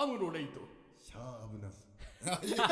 [0.00, 0.60] アムロレイト。
[1.02, 1.82] シャーブナス。
[2.26, 2.68] ありがとう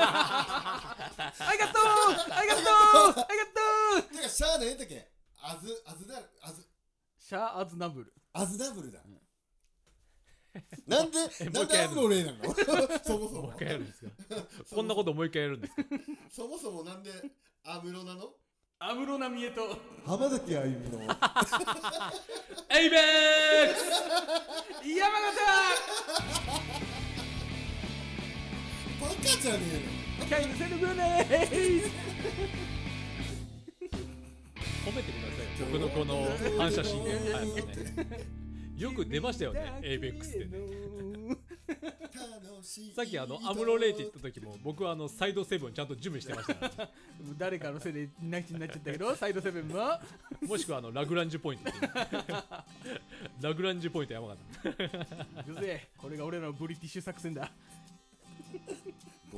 [2.32, 2.64] ありがとう
[3.12, 3.50] ありがと
[3.98, 4.02] う。
[4.16, 5.08] てかシャー何だっけ？
[5.42, 6.66] アズアズダルアズ。
[7.18, 8.12] シャア・アズナブル。
[8.32, 9.00] アズダブルだ、
[10.86, 12.38] なんで もうなんでア一回やるムロレイなの？
[13.04, 13.42] そもそも。
[13.42, 14.10] もう一回やるんですか？
[14.74, 15.82] こんなこともう一回やるんですか？
[16.30, 17.10] そもそもなんで
[17.64, 18.34] アムロなの？
[18.78, 21.00] アムロナミエと浜崎あゆみの。
[21.00, 24.88] エイベックス！
[24.88, 26.85] 山形
[29.06, 29.58] バカじゃね
[30.28, 31.90] キャインセルグネー
[34.84, 35.66] 褒めてくださいよ。
[35.72, 37.32] 僕のこの反射神経。
[37.32, 37.46] はい。
[37.46, 38.36] ね
[38.76, 39.80] よく出ましたよね。
[39.82, 40.44] エイベックスって。
[40.46, 41.36] ね
[42.94, 46.46] さっきあのアムロレイって言った時も僕はあのサイドセブンちゃんと準備してまし
[46.76, 46.88] た
[47.38, 49.76] 誰かのせいでなしになっちゃったけどサイドセブンも
[50.42, 51.70] もしくはあのラグランジュポイント。
[53.40, 54.36] ラグランジュポイント山形
[55.48, 57.50] うぜえこれが俺らのブリティッシュ作戦だ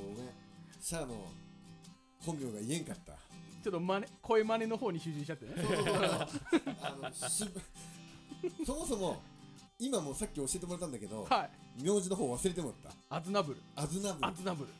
[0.00, 0.30] ごめん。
[0.80, 1.14] シャアの
[2.20, 3.12] 本名が言えんかった。
[3.62, 5.52] ちょっと真似声真似の方に集中しちゃってね。
[6.82, 7.44] あのし
[8.64, 9.20] そもそも
[9.78, 11.82] 今もうさっき教えてもらったんだけど、はい。
[11.82, 13.60] 名字の方忘れてもらっアズナブル。
[13.74, 14.26] たアズナブル。
[14.26, 14.70] アズナブル。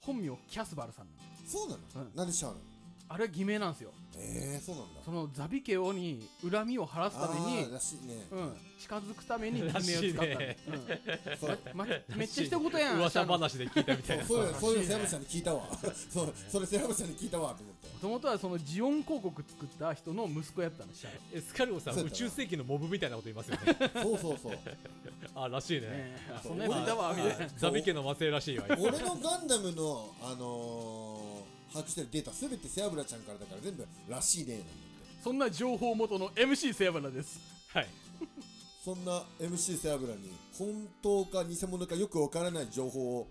[0.00, 2.14] 本名キャスバルさんなんだそうなの、うん。
[2.14, 2.62] なんでシャアなの？
[3.08, 3.90] あれは偽名なんですよ。
[4.16, 5.00] えー、そうなんだ。
[5.04, 10.38] そのザビ家王に恨みを晴らすためあにーらしいね、うん、近づくために偽名をらしい使った。
[10.38, 11.36] ねうん。
[11.38, 11.58] そう。
[11.74, 12.98] ま、めっちゃ一言やん。
[12.98, 14.24] 噂話で聞いたみたいな。
[14.24, 15.68] そうそういうのセラムちゃんに聞いたわ。
[16.10, 17.88] そうそれセラムちゃんに聞いたわと思って。
[17.94, 23.90] もともとはそのジオン広告作った人の息子やったのシャエスカルゴさん宇宙世紀のモブみたいなこと言いますよね。
[24.02, 24.58] そうそうそう。
[25.34, 25.86] あらしいね。
[25.88, 27.48] ええそんなやついたわみたいな。
[27.56, 28.66] ザビ家の末裔らしいわ。
[28.70, 31.33] 俺のガンダムのあのー、
[31.74, 35.22] 把握してるデータすべてセアブラちゃんからだから全部らしいねなんだって。
[35.24, 37.40] そんな情報元の MC セアバラです。
[37.72, 37.88] はい。
[38.84, 43.26] そんな MC セアブラに本当か偽物かよくわからない情報を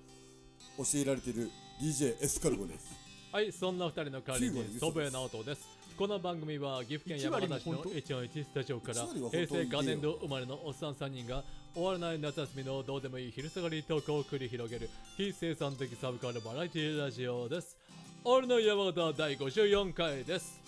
[0.78, 1.50] 教えられている
[1.82, 2.86] DJ エスカルゴです。
[3.32, 4.80] はい、そんな二人の代わり9割に嘘です。
[4.80, 5.68] 祖父江直人です。
[5.98, 9.38] この番組は岐阜県山形市の1割も本141スタジオから1割は本当？
[9.38, 11.44] 平成元年度生まれのおっさん3人が
[11.74, 17.78] 終わらない夏休みのどうでもいい昼下がりトークを繰り広げる非生産的サブカルバラエティラジオです。
[18.26, 20.60] 俺の山形第54回です。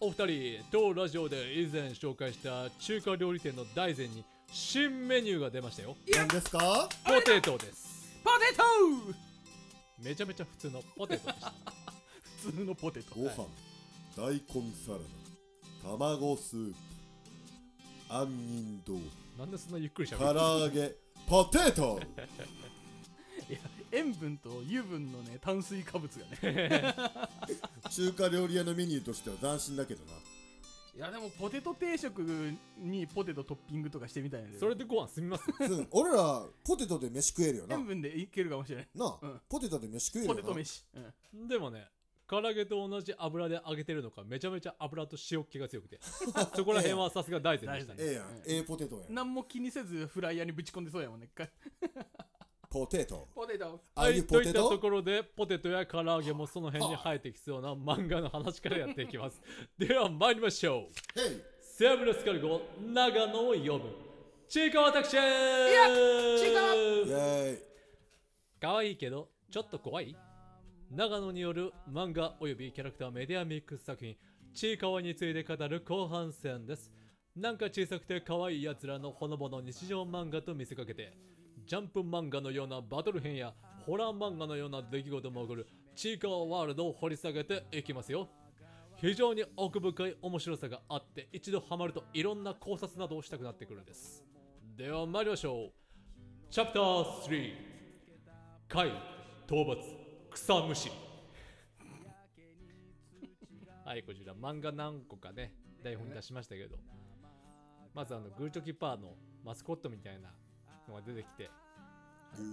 [0.00, 5.96] お二人、当ラジオで以前紹介した中華料理店の大膳に新メニューが出ましたよ。
[6.14, 6.88] 何ですか？
[7.04, 8.12] ポテトです。
[8.22, 8.62] ポテト！
[10.02, 11.52] めちゃめちゃ普通のポテトでした。
[12.42, 13.14] 普通のポテト。
[13.16, 13.46] ご飯、
[14.16, 14.40] 大根
[14.86, 15.90] サラダ。
[15.90, 16.76] 卵スープ。
[18.10, 19.06] 杏仁豆腐。
[19.38, 20.94] なんでそんなゆっくりしゃ唐べる揚げ。
[21.26, 22.00] ポテト
[23.92, 26.94] 塩分と油分のね炭水化物がね。
[27.90, 30.12] 中華料理屋のメニューとしては斬新だけどな。
[30.96, 32.20] いやでもポテト定食
[32.76, 35.44] にポテトトッピングとかしてみたいなそれでご飯済みます？
[35.56, 37.76] そ う俺らポテトで飯食えるよな。
[37.76, 38.88] 塩分でいけるかもしれない。
[38.94, 39.40] なあ、うん。
[39.48, 40.40] ポテトで飯食えるよな。
[40.42, 40.84] ポテト飯、
[41.32, 41.88] うん、でもね
[42.26, 46.00] 唐揚げと同じ油で揚げてるのかめちゃめちゃ油と塩気が強くて。
[46.02, 47.98] そこら辺はさすが大然でしたね。
[48.02, 49.14] ええやん、ええポテトやん。
[49.14, 51.28] 何も気にせずフライヤーにぶち込んでそうやもんね。
[51.28, 51.48] か
[52.70, 53.28] ポテト。
[53.34, 53.80] ポテト。
[53.94, 59.40] はいといったところでポテトや唐揚げもその辺に生えてきそうな漫画の話からやっていきます。
[59.78, 60.92] では参りましょう。
[61.60, 63.90] セアブラスカルゴ長野を呼ぶ
[64.48, 65.86] チーカワタクシーいや
[66.38, 67.58] チーカワイェーイ
[68.60, 70.16] かわいいけどちょっと怖い？
[70.90, 74.16] 長野による漫画およびキャラクターメディアミックス作品
[74.54, 76.92] ちいかわについて語る後半戦です。
[77.36, 81.12] なんか小さくて可愛い奴らのほのぼの日常漫画と見せかけて
[81.68, 83.52] ジャンプ漫画のようなバトル編や
[83.84, 88.26] ホラー漫画のような出来事も起こるちいかわワールドを掘り下げていきますよ。
[88.96, 94.24] 非常に奥深い面白さがあって一度ハマるといろんな考察などをしたくなってくるんです。
[94.78, 95.72] では参りましょう。
[96.50, 97.52] チャプター3
[98.66, 98.88] 貝
[99.46, 99.76] 討伐
[100.30, 100.94] 草むしり。
[103.84, 105.52] はいこちら漫画何個かね
[105.82, 106.78] 台本に出しましたけど。
[107.92, 109.14] まずあのグーチョキパーの
[109.44, 110.32] マスコットみたいな
[110.88, 111.50] のが出てきて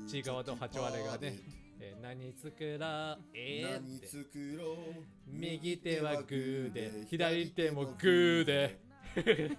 [0.07, 1.39] ちいかわとハチワレがね、
[1.80, 5.06] えー何作らえーっ作ろう。
[5.27, 8.80] 右手はグーで左手もグーで。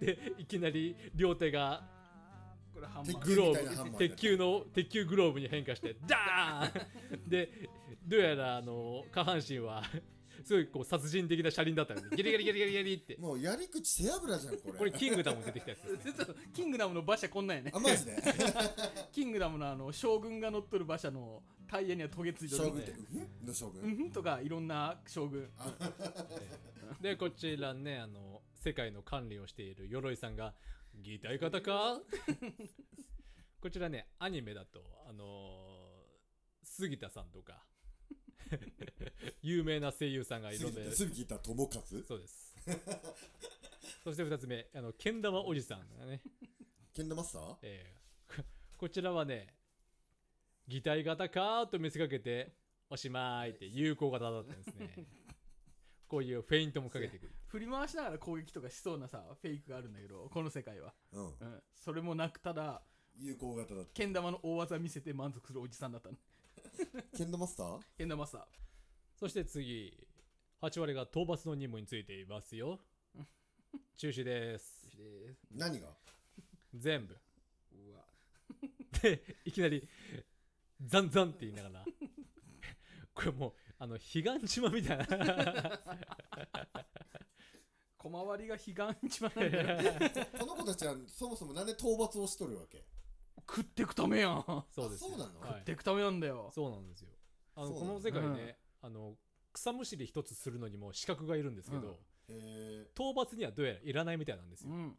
[0.00, 1.82] でいきなり両手が
[2.74, 3.98] これグローブ。
[3.98, 7.22] 鉄球の鉄球グローブに変化してダーン。
[7.28, 7.68] で
[8.06, 9.82] どうやらあの下半身は
[10.44, 13.16] すごいこう殺人的な車輪だったので ギリギリギリギリギリって。
[13.18, 14.78] もうやり口背脂じゃんこれ。
[14.78, 16.00] これキングダムに出てきたやつですね。
[16.04, 18.16] 実はキングダムの馬車こんなんやねあマジで？
[19.12, 22.94] キングダムのあの将軍が乗っとる馬車のタイヤにはトゲついてる将軍ってう
[23.44, 23.46] ん？
[23.46, 24.10] の将軍、うんふん？
[24.12, 25.50] とかいろんな将軍。
[27.00, 30.54] でこちらねあの世界の管理をしている鎧さんが
[30.94, 32.00] 「擬態型か？
[33.60, 35.82] こちらねアニメだとあのー
[36.64, 37.64] 杉田さんとか
[39.42, 41.72] 有名な声優さんがいろんなすぐ聞いた友和？
[42.06, 42.54] そうです。
[44.04, 46.20] そして2つ目あのけん玉おじさんがね、
[46.94, 47.56] ケンダマスター？
[47.62, 48.02] えー
[48.36, 48.42] こ
[48.78, 49.46] こちらはね
[50.66, 52.52] 擬態型かーと見せかけて
[52.90, 55.06] おしまいって有効型だったんですね。
[56.08, 57.32] こういうフェイントもかけてくる。
[57.46, 61.24] 振り回しながら攻撃とかしそうなさフェイクがあるんだけどこの世界は、うん。
[61.26, 61.32] うん、
[61.74, 62.82] それもなくただ
[63.16, 63.90] 有効型だった。
[63.94, 66.16] けん玉の大技見せて満足するおじさんだったの
[67.16, 67.80] ケンダマスター？
[67.96, 68.46] けん玉さ
[69.18, 69.92] そして次
[70.60, 72.80] 8割が討伐の任務についていますよ。
[73.96, 74.82] 中止です。
[74.96, 75.38] です。
[75.52, 75.88] 何が？
[76.74, 77.16] 全部。
[77.72, 78.04] うわ。
[79.02, 79.88] でいきなり
[80.84, 81.84] ザンザンって言いながら。
[83.14, 85.06] これもうあの彼岸島みたいな。
[87.98, 89.92] 小回りが彼岸島なんだよ
[90.40, 92.84] この子たちはそもそもなんで討伐をしとるわけ？
[93.48, 94.44] 食ってくためやん。
[94.46, 95.40] 食そうですそうなの？
[95.40, 95.60] はい。
[95.60, 96.50] ってくためなんだよ。
[96.54, 97.08] そうなんですよ。
[97.54, 99.14] あのこの世界ね、あの
[99.52, 101.98] 草むしり一つするのにも資格がいるんですけど、
[102.94, 104.96] 討伐にはどうやらいらないみたいなんですよ、うん。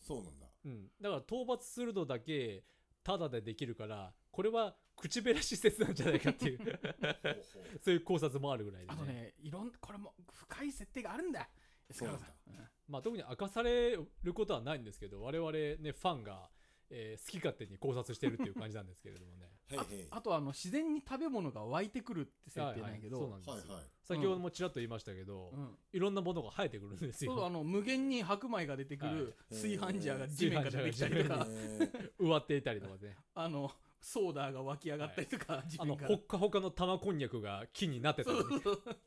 [0.00, 0.46] そうなんだ。
[0.64, 2.64] うん、だから討伐するのだけ
[3.04, 6.58] タダでできるからこれは口減らし施設なんじゃないかっていう。
[7.84, 11.48] そういう考察もあるぐらいで、ねあとねいろんこれも深い設定があるんだ。
[11.90, 12.34] そうなんだ。
[12.88, 16.48] まあ、特に明かされることはないんですけど我々ねファンが、
[16.90, 19.46] えー好き勝手に考察してるっていう感じなんですけれどもね。
[19.68, 23.42] へいあとあの自然に食べ物が湧いてくるって設定なんやけど、はいはい。
[23.42, 25.76] そうなんですよ、はいはい先ほどもちらっと言いましたけど、うん。
[25.92, 27.34] いろんなものが生えてくるんですよ。
[27.34, 29.16] そうあの無限に白米が出てくはい。
[29.16, 32.96] る炊飯ジャーが地面から出てきたりとへかー植わっていたりとか。
[33.04, 33.16] ね。
[33.34, 36.08] あのソーダが湧き上がったりとか、地あの面から。
[36.16, 38.44] ほっかほかの玉こんにゃくが木になってたり、ね。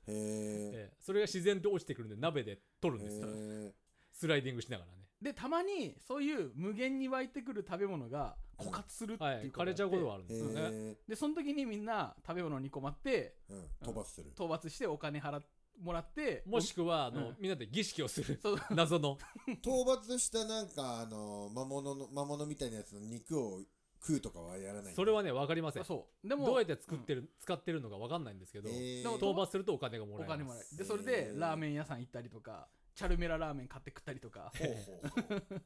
[0.07, 0.93] えええ。
[0.99, 3.27] それが自然と落ちてくるんで鍋で取るんですよ。
[3.29, 3.73] へ
[4.11, 9.45] スライディングしながらねでたまにそういう無限に湧いてくる食べ物が枯渇するってはい。
[9.45, 13.89] いう枯れちゃうことがあるんえですよね、へでその時にみんな食べ物に困ってえうん。
[13.89, 14.31] 討伐する。
[14.31, 15.43] 討伐してお金払っ
[15.81, 17.35] もらってもしくはあの、うん。
[17.39, 18.39] みんなで儀式をする。
[18.41, 18.57] そう。
[18.71, 19.17] 謎の。
[19.61, 23.61] 討伐したなんかあの魔物の魔物みたいなやつの肉を
[24.01, 24.93] 食うとかはやらない。
[24.93, 25.85] それはね分かりません。
[25.85, 26.27] そう。
[26.27, 29.03] でもどうやって作ってる、使ってるのか分かんないんですけど、へー。
[29.03, 30.83] でも討伐するとお金がもらえお金もらえまする。
[30.83, 32.67] でそれでラーメン屋さん行ったりとか
[32.99, 34.51] チャルメララーメン買って食ったりとか。
[34.57, 35.61] ほうほうほう。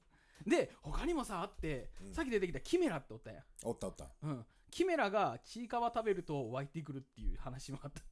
[0.48, 2.14] で他にもさあって、うん。
[2.14, 3.44] さっき出てきたキメラっておったやん。
[3.64, 4.12] おったおった。
[4.22, 8.04] うん、キメラがちいかわ食べると湧いてくるっていう話もあった。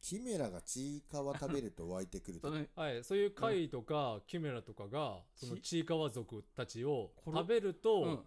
[0.00, 2.50] キメラがちいかわ食べると湧いてくると。
[2.74, 7.74] はい、そういう貝とかキメラとかがそのちちいかわ族たちを食べるうん。
[7.74, 8.26] と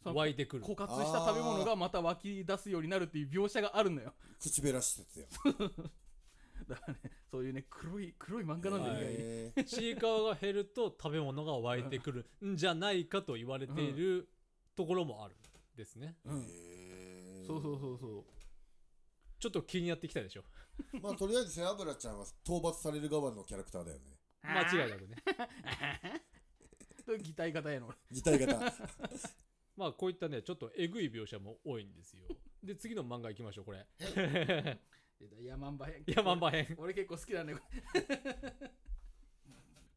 [0.00, 4.14] その湧いてくる、枯渇した食べ物がまた湧き出すようになるっていう描写があるのよ。
[4.38, 5.26] 口べら施設や
[6.68, 9.04] だからねそういうね黒い黒い漫画なんだよ、はい。
[9.04, 14.28] 意外にへーちいかわが減ると食べ物が湧いてくるんじゃないかと言われている
[14.76, 15.38] ところもあるん
[15.76, 16.16] ですね。
[17.46, 18.24] そうそうそうそう。
[19.38, 20.42] ちょっと気になってきたでしょ。
[21.00, 24.18] まあとりあえず背脂ちゃんは討伐される側のキャラクターだよね。
[24.42, 25.16] 間違いなくね。
[27.22, 27.94] 擬態型やの。
[28.10, 28.58] 擬態型。
[29.76, 32.26] まあこういったねちょっとえぐい描写も多いんですよ。
[32.62, 33.86] で次の漫画いきましょうこれ
[35.42, 37.58] ヤマンバ編ヤマンバ編俺結構好きなんだよ。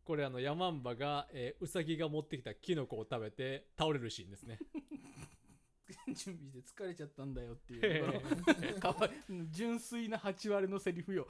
[0.06, 4.60] これあのヤマンバが、えーウサギが持ってきたキノコを食べて倒れるシーンですね。
[6.16, 8.80] 準備して疲れちゃったんだよっていう。
[8.80, 9.12] かわい
[9.52, 11.28] 純粋な8割のセリフよ。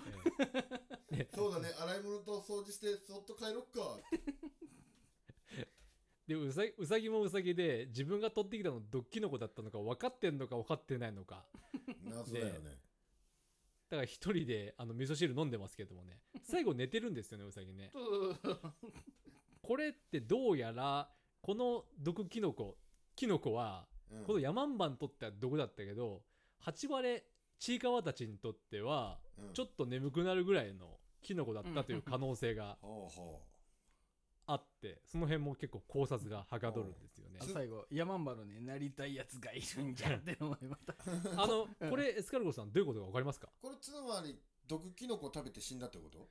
[1.33, 3.99] そうだね洗い物と掃除してそっと帰ろっか。
[6.27, 11.45] でウサギウサギもウサギで自分が取ってきたの毒キノコだったのか分かってんのか分かってないのか。
[12.03, 12.88] 謎だよね
[13.89, 16.19] だから一人であの味噌汁飲んでますけどもね。
[16.43, 17.91] 最後寝てるんですよねウサギね。
[19.61, 22.77] これってどうやらこの毒キノコ
[23.15, 24.25] キノコはうん。
[24.25, 26.23] このヤマンバにとっては毒だったけど
[26.61, 27.23] 8割
[27.57, 29.53] ちいかわたちにとってはうん。
[29.53, 32.77] ちょっと眠くなるぐらいのキノコだったという可能性が
[34.51, 37.39] あってその辺も結構考察がはかどるんですよね。
[37.41, 40.95] あ最後ヤマンバのねなりたいやつがいるんじゃってのもまた。
[41.43, 43.47] あのこれエスカルゴさんどういうことか分かりますか？
[43.61, 44.35] うこれつまり
[44.67, 46.27] 毒キノコ食べて死んだってこと？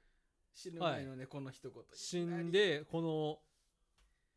[0.55, 3.39] 死ぬ前のね、この一言死んでこの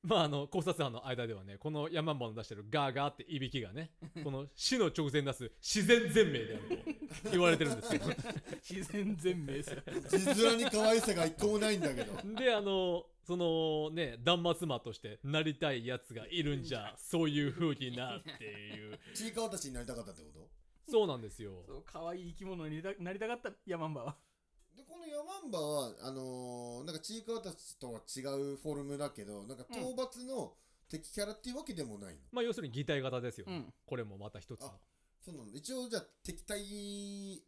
[0.03, 3.91] まああの考察班の間ではねこのヤマンバの出してるガーガーっていびきがね
[4.23, 6.77] この死の直前に出す自然全命である
[7.23, 8.05] と言われてるんですけど
[8.67, 9.83] 自然全命する
[10.35, 12.13] 字面に可愛さが一個もないんだけど。
[12.35, 18.99] であのそのね断末魔としてなりたいやつがいるんじゃそういう風になっていう。
[19.13, 20.49] ちいかわたちになりたかったってこと？
[20.91, 21.63] そうなんですよ。
[21.65, 24.17] そう可愛い生き物になりたなりたかったヤマンバは。
[24.75, 30.55] でこのヤマンバはあのーなんかちいかわたちとは違うフォルムだけどなんか討伐の
[30.89, 32.19] 敵キャラっていうわけでもないの？
[32.31, 33.73] まあ要するに擬態型ですよね、うん。
[33.85, 34.67] これもまた一つの。
[34.67, 34.79] あ
[35.23, 36.59] そうなの一応じゃあ敵対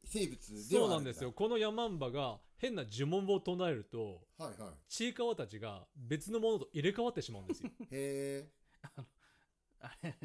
[0.05, 1.31] 生物でそうはあるなんですよ。
[1.31, 4.73] このヤマンバが変な呪文を唱えるとはいはい。
[4.87, 7.71] ちいかわたちが別のものと入れ替わってしまうんですよ。
[7.91, 8.47] へ
[9.81, 10.15] あれ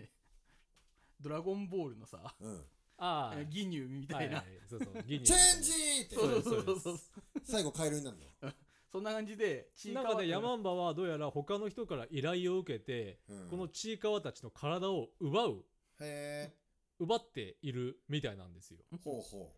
[1.20, 2.64] ドラゴンボールのさえうん。
[2.98, 3.44] ああ。
[3.44, 4.60] ギニューみたいな、はいはい。
[4.68, 5.02] そうそう。
[5.04, 5.72] ギニチェンジ
[6.04, 6.14] って。
[6.16, 6.80] そうそうそうそう。
[6.80, 6.98] そう
[7.44, 8.52] 最後カエルになるの？
[8.92, 13.48] そんな感じでちいかわなんかねヤマンバはどうやら他の人から依頼を受けて、うん。
[13.48, 15.64] このちいかわたちの体を奪う。
[16.00, 16.52] へ
[16.98, 18.80] 奪っているみたいなんですよ。
[18.92, 19.54] えほうほ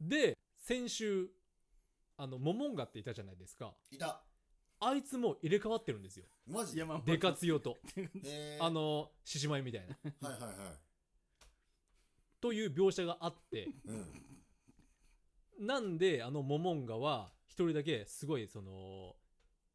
[0.00, 1.28] で先週
[2.16, 3.74] あのモモンガっていたじゃないですか。
[3.92, 4.22] ういた。
[4.82, 6.26] あいつも入れ替わってるんですよ。
[6.46, 7.78] マジ山デカツヨと。
[7.96, 9.98] へえあの獅子舞みたいな。
[10.28, 10.78] はいはいはい。
[12.40, 13.68] という描写があって。
[13.84, 15.66] うん。
[15.66, 19.16] なんであのモモンガは一人だけすごいその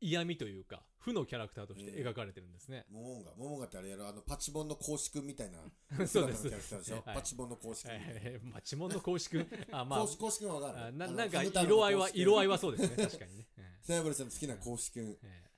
[0.01, 5.59] 嫌味というか負のキャラクターとして描かれてるんですね、モモンガモモンガってあれやろあのパチモンの公式みたいな
[6.07, 6.43] そうです。
[6.43, 7.15] キャラクターでしょ、はい。
[7.15, 7.87] パチモンの公式。
[7.87, 9.37] くん、えー、まあ、地紋の公式？
[9.71, 9.99] あまあ。
[10.01, 13.03] 公式公式くんはわかあるななんか色合いは色合いはそうですね。
[13.03, 14.99] 確かにね、え セヤブルさんの好きな公式。
[14.99, 15.55] えー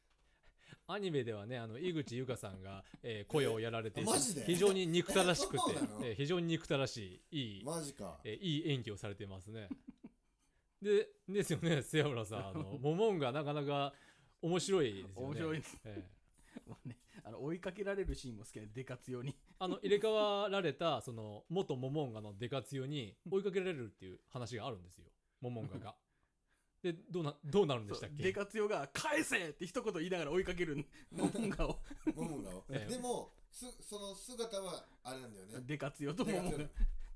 [0.90, 4.02] アニメではねあの井口優香さんが、えー声をやられて
[4.46, 5.60] 非常に憎たらしくて
[6.02, 8.22] えー非常に憎たらしいいい、マジか。
[8.24, 9.68] えーいい演技をされていますね。
[10.82, 12.48] でですよね瀬村さん。
[12.48, 13.94] あのモモンがなかなか
[14.42, 15.14] 面白いですよね。
[15.16, 15.78] 面白いです。
[15.86, 16.18] えー
[16.68, 19.36] もうねあの追いかけられるシーンも好きでデカツヨに。
[19.60, 25.06] あの入れ替わられたその元モモンガのデカツヨに追いかけられるっていう話があるんですよ。
[25.42, 25.96] モモンガが。
[26.82, 30.86] でどうなどうなるんでしたっそうデけカツヨが「返せ!」って一言言いながら追いかける。
[31.12, 31.80] モモンガを。
[32.16, 32.66] モモンガを。
[32.70, 32.92] ええ。
[32.94, 35.62] でもすその姿はあれなんだよね。
[35.66, 36.58] デカツヨとモモンガ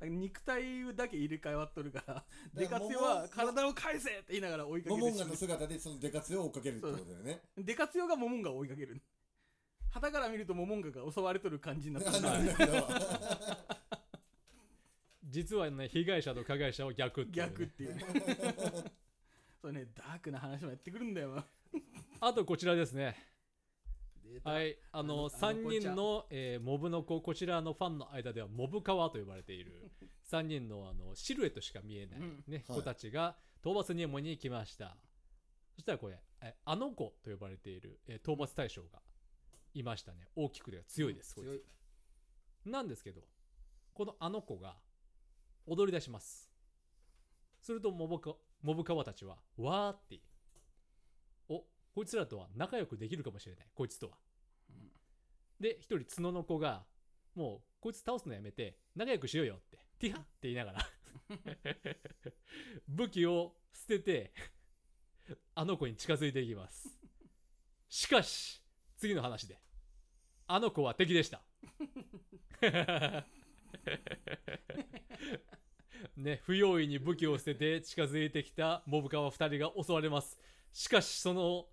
[0.09, 7.41] 肉体だけ入れ替わっとるからデカツヨは体を返せって言いながら追いかけてモモンガの姿でそのデカツヨを追っかけるってことだよね。
[7.57, 9.01] デカツヨがモモンガを追いかける。
[9.91, 12.15] 旗から見るとモモンガが襲われとる感じになってる。
[15.23, 17.51] 実はね被害者と加害者は逆っていうね。
[17.51, 18.03] 逆っていうね。
[19.61, 21.43] そうねダークな話もやってくるんだよ。
[22.19, 23.15] あとこちらですね
[24.43, 24.77] はい。
[24.91, 27.21] あのあの3子ちゃん人の、えーモブの子。
[27.21, 29.91] こちらのファンの間ではモブカワと呼ばれている。
[30.31, 32.43] 3人のあのシルエットしか見えない、うん。
[32.47, 32.77] ねはい。
[32.77, 34.97] 子たちが討伐任務に来ました。
[35.75, 38.99] そしたらこれえあの子と呼ばれている、えー討伐対象が
[39.73, 40.27] いましたね。
[40.35, 41.47] 大きくて強いです、こいつ。
[41.47, 41.61] 強い。
[42.65, 43.21] なんですけど
[43.93, 44.75] このあの子が
[45.65, 46.49] 踊り出します。
[47.59, 50.19] するとモブカモブカワたちはわーってお
[51.93, 53.67] こいつらとは仲良くできるかもしれない。
[53.73, 54.17] こいつとは、
[55.59, 56.85] で一人角の子が
[57.35, 60.89] もうこいつ倒すのやめて仲良くしようよってティハって言いながら。
[62.87, 64.33] 武器を捨てて
[65.55, 66.89] あの子に近づいていきます。
[67.89, 68.61] しかし
[68.97, 69.59] 次の話で
[70.47, 71.41] あの子は敵でした。
[76.15, 80.39] ね、不用意に武器を捨てて近づいてきたモブカワ2人が襲われます。
[80.73, 81.67] しかしその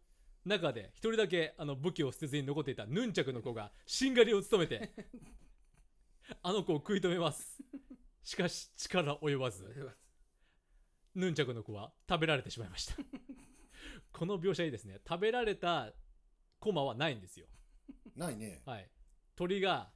[0.49, 4.93] 中で1人だけあの武器を捨てずに残っていたヌンチャクの子がしんがりを務めて
[6.43, 7.63] あの子を食い止めます。
[8.23, 9.65] しかし力及ばず。
[11.15, 12.97] ヌンチャクの子は食べられてしまいました。
[14.13, 15.01] この描写いいですね。
[15.09, 15.93] 食べられた
[16.61, 17.47] コマはないんですよ。
[18.15, 18.63] ないね。
[18.67, 18.91] はい。
[19.35, 19.91] 鳥が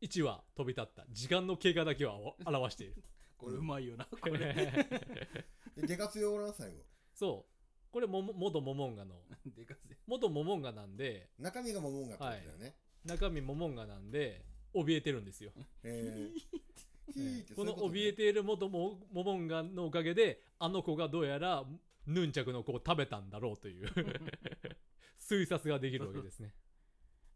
[0.00, 1.06] 1羽飛び立った。
[1.10, 3.04] 時間の経過だけは表している。
[3.38, 4.06] これうまいよな。
[4.06, 6.84] これでデカツヨおらん最後。
[7.14, 7.59] そう
[7.92, 9.16] これもも元モモンガの。
[9.56, 11.30] デカツヨ元モモンガなんで。
[11.38, 12.74] 中身がモモンガってことだよね。
[13.04, 14.44] 中身モモンガなんで
[14.74, 15.52] 怯えてるんですよ、
[17.56, 21.64] この怯えている元モモモンガのおかげであの子がどうやら
[22.06, 23.88] ヌンチャクの子を食べたんだろうという。
[25.18, 26.54] 推察ができるわけですね。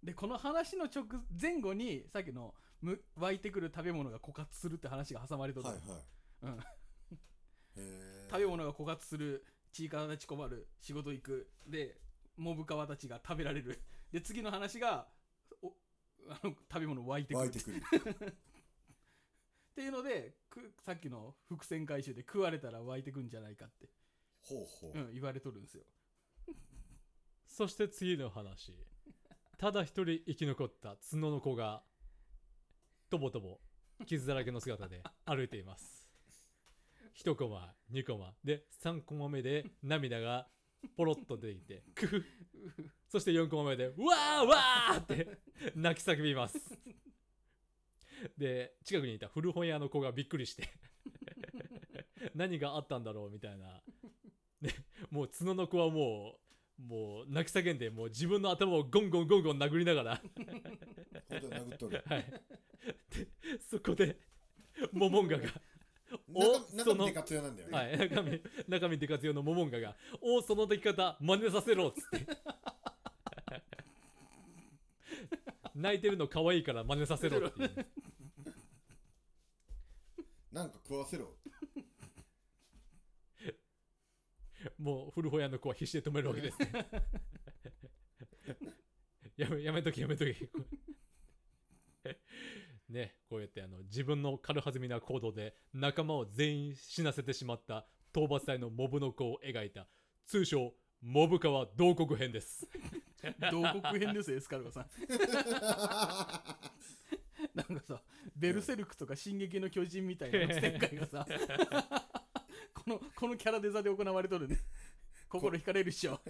[0.03, 1.05] でこの話の直
[1.41, 5.93] 前後にさっきのむ湧いてくる食べ物が枯渇するって話が挟まれとる、はいは
[6.53, 6.57] い。
[7.77, 11.51] うん、食べ物が枯渇するちいかわたち困る仕事行く。
[11.67, 11.99] で
[12.37, 13.83] モブカワたちが食べられる。
[14.13, 15.09] で次の話が
[15.61, 15.75] お
[16.29, 17.39] あの食べ物湧いてくる。
[17.41, 17.83] 湧いてくる。
[18.31, 23.91] っていうのでくさっきの伏線回収で食われたら湧いてくんじゃないかって、
[24.43, 24.99] ほうほう。
[24.99, 25.85] うん、言われとるんですよ。
[27.45, 28.73] そして次の話。
[29.59, 31.83] ただ一人生き残った角の子が
[33.11, 33.61] とぼとぼ
[34.07, 36.04] 傷だらけの姿で歩いています
[37.17, 38.35] 1コマ2コマ。
[38.43, 40.49] で3コマ目で涙が
[40.97, 42.25] ポロッと出てきてクフ。
[43.09, 45.39] そして4コマ目でうわーわーって
[45.75, 46.59] 泣き叫びます。
[48.37, 50.69] で近くにいた古本屋の子がびっくりして
[52.35, 53.81] 何があったんだろうみたいな。
[54.61, 54.75] で
[55.11, 56.37] もう角の子はも
[56.81, 60.21] うもう泣き叫んでもう自分の頭をゴンゴンゴンゴン殴りながら。
[61.29, 62.05] 本当に殴っとる。
[62.07, 62.25] はい。
[63.11, 63.29] で
[63.71, 64.19] そこで
[64.93, 65.51] モモンガがお
[66.35, 72.27] 中その中身で活用なんだよね、はい、中身中身で活用のモモンガが「おその出来方真似させろ」っつって。
[75.75, 77.87] 泣いてるの可愛いから真似させろっていう。
[80.53, 81.35] なんか食わせろ。
[84.79, 86.71] もう古本屋の子は必死で止めるわけですね。
[89.37, 90.49] やめやめとけやめとけ
[92.95, 99.87] ねこうやってあの自分の軽はずみな行動で仲間を全員死なせてしまった討伐隊のモブの子を描いた
[100.27, 100.73] 通称
[101.03, 102.67] モブ川同国編です。
[103.51, 104.87] 同国編ですよエスカルゴさん。
[107.55, 108.03] なんかさ
[108.35, 111.27] ベルセルクとか進撃の巨人みたいな展開がさ
[112.73, 114.59] このこのキャラデザで行われとるね。
[115.29, 116.21] 心惹かれるっしょ。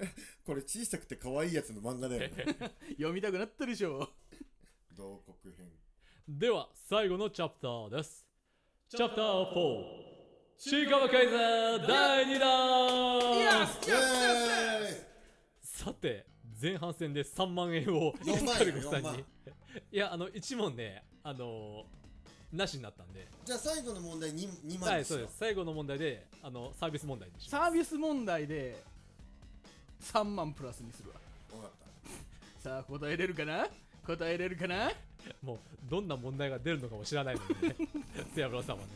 [0.45, 2.45] これ小さくて可愛いやつの漫画だよね。
[2.97, 4.15] 読みたくなったでしょ。
[4.97, 5.71] 同国編
[6.27, 8.25] では最後のチャプターです。
[8.89, 9.85] チャプター4
[10.57, 13.21] ちいかわカイザー第2弾
[15.63, 16.25] さて
[16.63, 19.25] 前半戦で3万円を4万エスカルゴさん4万に
[19.93, 23.21] いやあの1問ねあのーなしになったんで。
[23.21, 24.87] ーイじゃあ最後の問題 2, 2万ですよ。
[24.87, 25.37] はいそうです。
[25.39, 28.83] 最後の問題であのサービス問題にしサービス問題で
[30.01, 31.17] 3万プラスにするわ。
[31.51, 31.71] 分かっ
[32.63, 32.63] た。
[32.63, 33.67] さあ答えれるかな？
[34.07, 34.91] 答えれるかな？
[35.43, 35.59] もう
[35.91, 37.77] どんな問題が出るのかも知らないのでね。
[38.35, 38.89] セヤブラさんはね。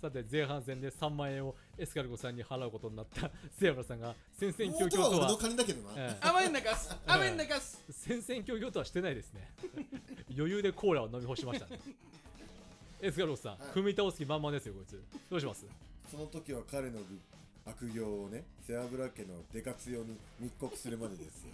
[0.00, 5.20] さて前半戦で3万円をエスカルゴさんに払うことになったセヤブラさんが戦々恐々とは。
[5.20, 6.26] 元は俺の金だけどな、ええ。
[6.28, 6.96] 甘えんなかす。
[7.06, 7.84] 甘えんなかす。
[7.90, 9.48] 戦々恐々とはしてないですね。
[10.36, 11.78] 余裕でコーラを飲み干しましたね。
[13.00, 13.60] エスカルゴさん、はい。
[13.78, 15.00] 踏み倒す気満々ですよこいつ。
[15.30, 15.64] どうします？
[16.10, 16.98] その時は彼の
[17.64, 21.50] 悪行をね背脂家のデカ強に密告するまでですよ。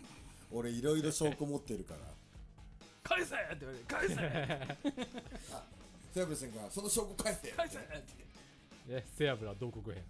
[0.52, 2.00] 俺いろいろ証拠持ってるから
[3.12, 4.14] 返せって言われて返せ
[6.14, 8.22] セアブルさんがその証拠返せ返せって
[8.88, 10.02] ね、セアブラ同国編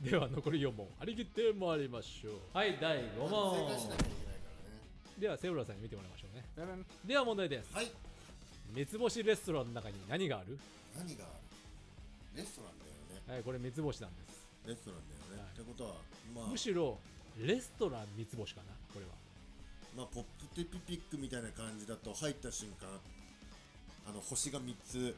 [0.00, 4.80] では残り4問張り切ってまいりましょうはい第5問正解しなきゃいけないからね
[5.18, 6.44] ではセアブラさんに見てもらいましょうね
[7.04, 7.90] では問題ですはい
[8.72, 10.58] 三つ星レストランの中に何がある
[10.96, 11.28] 何があ
[12.36, 15.94] るレストランだよねはいこれ三つ星なんです、レストランだよね、はいってことは
[16.34, 16.98] まあむしろ
[17.38, 19.23] レストラン三つ星かなこれは
[19.96, 22.88] まあポップテピピックみたいな感じだと入った瞬間
[24.08, 25.14] あの星が3つ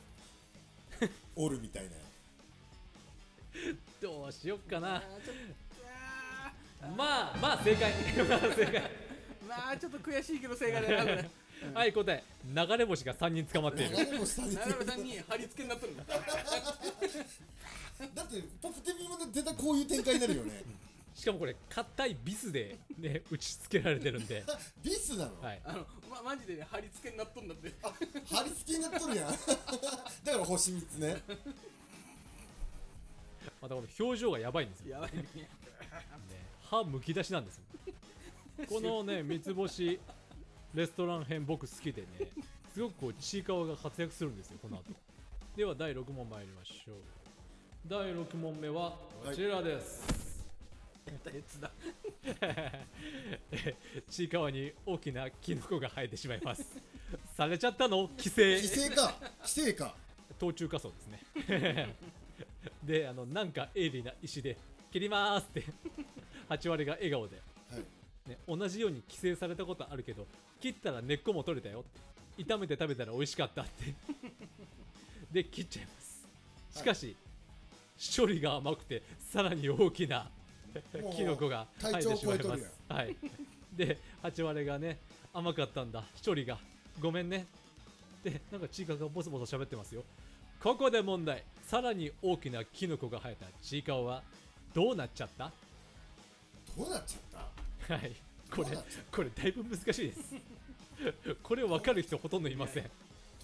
[1.35, 1.91] おるみたいな。
[4.01, 5.03] どうしよっかな。
[6.97, 7.93] まあまあ 正解。
[8.29, 8.75] まあ正解。
[8.75, 8.83] ー
[9.49, 11.25] まあちょっと悔しいけど正解だ
[11.75, 12.23] はい答え。
[12.45, 13.97] 流れ星が3人捕まっている。
[13.97, 16.05] 流れ星さんに長野さんに貼り付けになっとるんだ。
[16.05, 16.17] だ
[18.23, 20.63] ってポップテピも絶対こういう展開になるよね
[21.17, 24.45] しかもこれ硬いビスでね 打ち付けられてるんで。
[24.83, 25.61] ビスなの、はい。
[25.65, 27.73] あのまマジでね貼り付けになっとんだって。
[27.83, 27.91] あ
[28.27, 29.31] 貼り付けになっとるやん。
[29.33, 31.23] だから星3つね。
[33.63, 35.23] またこの表情がやばいんですよ、やばいね。
[35.23, 35.49] ね、
[36.63, 37.63] 歯むき出しなんですよ。
[38.69, 39.99] このね三つ星
[40.75, 42.09] レストラン編僕好きでね
[42.75, 44.85] すごくこうちいかわが活躍するんですよこの後。
[45.57, 46.97] では第6問参りましょう。
[47.87, 50.36] 第6問目はこちらです、
[51.13, 51.71] 鉄だ。
[54.11, 56.65] ちいかわに大きなキノコが生えてしまいます。
[57.37, 58.09] されちゃったの？
[58.17, 59.15] 規制規制か。
[59.41, 59.95] 規制か。
[60.39, 61.97] 冬中仮装ですね。
[62.83, 64.57] であのなんか鋭利な石で
[64.93, 65.65] 切りまーすって。
[66.49, 67.37] 8割が笑顔で、
[67.71, 68.29] はい。
[68.29, 70.27] ね、同じように規制されたことあるけど
[70.61, 71.85] 切ったら根っこも取れたよ
[72.39, 73.95] 炒めて食べたら美味しかったって。
[75.33, 76.29] で切っちゃいます。
[76.79, 77.17] しかし、
[78.17, 80.31] 処理が甘くてさらに大きな
[81.15, 82.73] キノコが生えてしまいます。
[82.89, 83.17] はい。
[83.73, 84.99] で8割がね
[85.33, 86.05] 甘かったんだ。
[86.25, 86.59] 処理が。
[87.01, 87.47] ごめんね。
[88.25, 90.03] でなんかチーカがボソボソ喋ってますよ。
[90.63, 91.45] ここで問題。
[91.67, 94.23] さらに大きなキノコが生えたチーカは
[94.75, 95.51] どうなっちゃった？
[96.77, 97.41] どうなっちゃっ
[97.89, 97.95] た？
[97.95, 98.13] はい。
[98.51, 98.79] これ
[99.13, 100.35] これだいぶ難しいです。
[101.43, 102.91] これ分かる人ほとんどいません。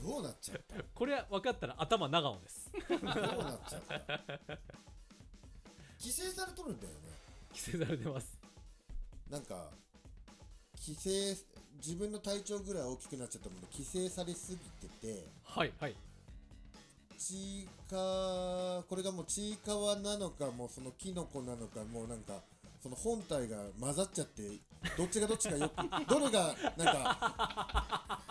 [0.03, 0.83] どうなっちゃった？
[0.95, 2.71] これ分かったら頭長尾です。
[2.89, 3.99] どうなっちゃった？
[6.01, 6.99] 規制されとるんだよね
[7.55, 8.39] 規制されてます。
[9.31, 9.71] なんか
[10.79, 11.37] 規制
[11.85, 15.97] 自分の体調ぐらい大きくなっちゃったもの規制されすぎててはいはい。
[17.19, 22.43] ちいかこれがもうちいかわなのかもうそのキノコなのかもうなんか
[22.83, 24.43] その本体が混ざっちゃって
[24.99, 25.77] どっちがどっちかよく
[26.09, 28.29] どれがなんか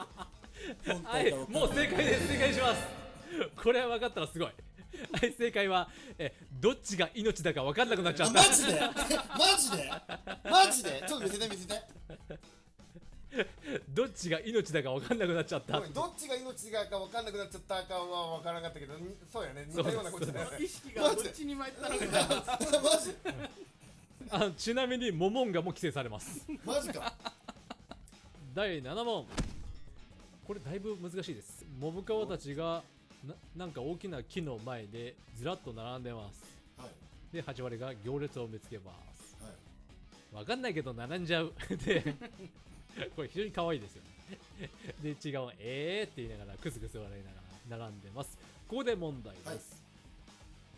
[0.85, 2.27] 本はい体かもう正解です。
[2.27, 2.81] 正解します。
[3.63, 4.49] これは分かったらすごい
[5.11, 8.39] はい正解はえどっちが命だか分かんなくなっちゃった。
[8.39, 8.79] あマジで？
[9.37, 9.91] マジで？
[10.49, 11.03] マジで？
[11.07, 11.81] ちょっと見せて見せて。
[13.89, 15.79] どっちが命だか分かんなくなっちゃった。
[15.79, 20.57] どっちが命がか分かんなくなっちゃったかは分からなかったけどにそうやね似たようなことだよね。
[20.59, 22.01] 意識がどっちに参ったのか
[22.83, 23.15] マジ
[24.29, 26.45] あちなみにモモンガも規制されます。
[26.65, 27.13] マジか。
[28.53, 29.25] 第7問。
[30.45, 31.65] これだいぶ難しいです。
[31.79, 32.83] モブカワたちが
[33.27, 36.43] ななんか大きな木の前でずらっと並んでます。
[36.77, 37.35] はい。
[37.35, 39.37] で8割が行列を見つけます。
[39.43, 40.35] はい。
[40.35, 41.53] わかんないけど並んじゃう。
[41.85, 42.15] で
[43.15, 44.03] これ非常に可愛いですよ。
[44.59, 44.69] ね
[45.03, 45.51] で違う。
[45.59, 48.37] えーって言いながらクスクス笑いながら並んでます。
[48.67, 49.57] ここで問題です、はい。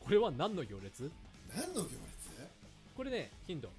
[0.01, 1.10] これは何の行列？
[1.56, 2.23] 何の行列？
[2.95, 3.69] これねヒント。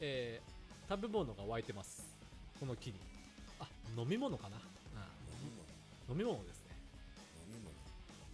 [0.00, 2.02] えー、食べ物が湧いてます。
[2.58, 2.94] この木に。
[3.60, 4.62] あ飲み物かな、飲
[5.44, 5.62] み物。
[6.08, 6.59] うん、飲み物です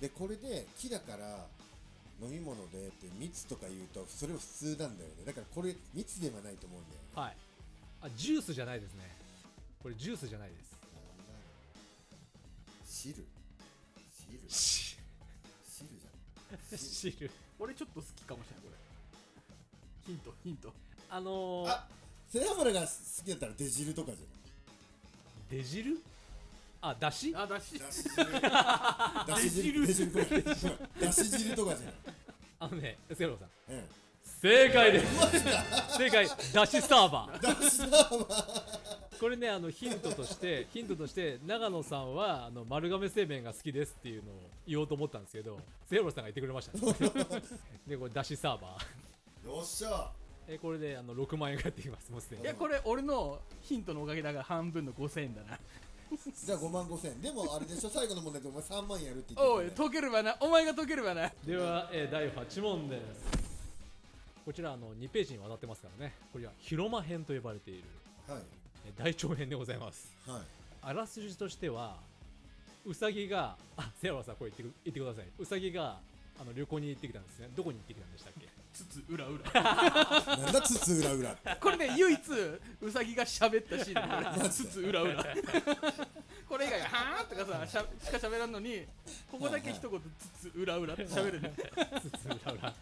[0.00, 1.46] でこれで木だから
[2.22, 5.24] 飲み物でって蜜とか言うとそれは普通なんだよね。
[5.26, 7.06] だからこれ蜜ではないと思うんだよね。
[7.14, 7.36] はい。
[8.02, 9.16] あジュースじゃないですね。
[9.82, 10.76] これジュースじゃないです。
[12.86, 13.24] 汁？
[14.28, 14.50] 汁？
[14.50, 14.96] し。
[15.68, 16.78] 汁じゃん。
[16.78, 17.30] 汁。
[17.58, 18.76] 俺ちょっと好きかもしれないこれ。
[20.06, 20.72] ヒントヒント。
[21.08, 21.86] あのー、あ
[22.28, 22.86] 背脂が好
[23.24, 24.18] きだったら出汁とかじ
[25.56, 26.00] 出汁？
[26.80, 27.34] あだし？
[27.36, 27.78] あだし。
[27.78, 29.50] だし。
[29.50, 30.12] 汁だし汁。
[30.12, 30.44] 出汁ごめんごめん
[31.00, 31.94] だし汁とかじゃない
[32.58, 33.74] あのねセロさん。
[33.74, 33.84] うん
[34.42, 35.96] 正解です。
[35.96, 36.26] 正解。
[36.52, 37.42] だしサーバー。
[37.42, 39.18] だしサーバー。
[39.18, 44.34] これねあのヒントとしてヒントとして長野さんはあの丸亀製麺が好きですっていうのを
[44.66, 45.58] 言おうと思ったんですけど
[45.88, 47.40] セロさんが言ってくれましたね。
[47.88, 49.48] でこれだしサーバー。
[49.56, 50.10] よっしゃ。
[50.48, 52.12] えこれであの6万円返ってきます。
[52.12, 52.42] もうすでに。
[52.42, 55.58] いやこれ俺のヒントのおかげだから半分の5000円だな
[56.44, 57.90] じゃあ5万5千円でもあれでしょ？
[57.90, 59.88] 最後の問題でお前3万円やるって言おいってたよ。
[59.88, 60.36] ね解けるわな。
[60.40, 61.32] お前が解けるわな。
[61.46, 63.46] では、えー第8問です。
[64.44, 66.14] こちらあの2ページにわたってますからね。
[66.32, 67.84] これは広間編と呼ばれている、
[68.28, 68.42] はい。
[68.86, 70.12] えー大長編でございます。
[70.26, 70.40] はい。
[70.82, 71.96] あらすじとしては
[72.84, 75.24] ウサギがあセロさんこれ言ってく言ってください。
[75.40, 75.98] ウサギが
[76.40, 77.48] あの旅行に行ってきたんですね。
[77.56, 78.46] どこに行ってきたんでしたっけ？
[78.76, 79.38] つつ裏裏。
[79.62, 81.56] なんだつつ裏裏って。
[81.58, 82.20] これね唯一
[82.82, 85.24] ウサギが喋ったシーンでつつ裏裏。
[86.48, 88.84] これ以外ははーんとかさしゃしか喋らんのに
[89.30, 90.00] ここだけ一言
[90.40, 91.40] つつ裏裏って喋る。
[91.40, 91.54] ね
[92.02, 92.74] つつ裏裏。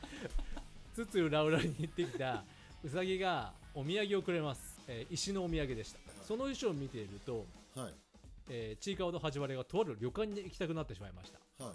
[0.94, 2.44] つつ裏裏に行ってきた
[2.82, 5.98] ウサギがお土産をくれます、えー石のお土産でした。
[6.26, 7.92] その衣装を見ていると、はい。
[8.48, 11.64] えー、ちいかわとはじわれがとある旅館に行きたくなってしまいました。
[11.64, 11.74] はい。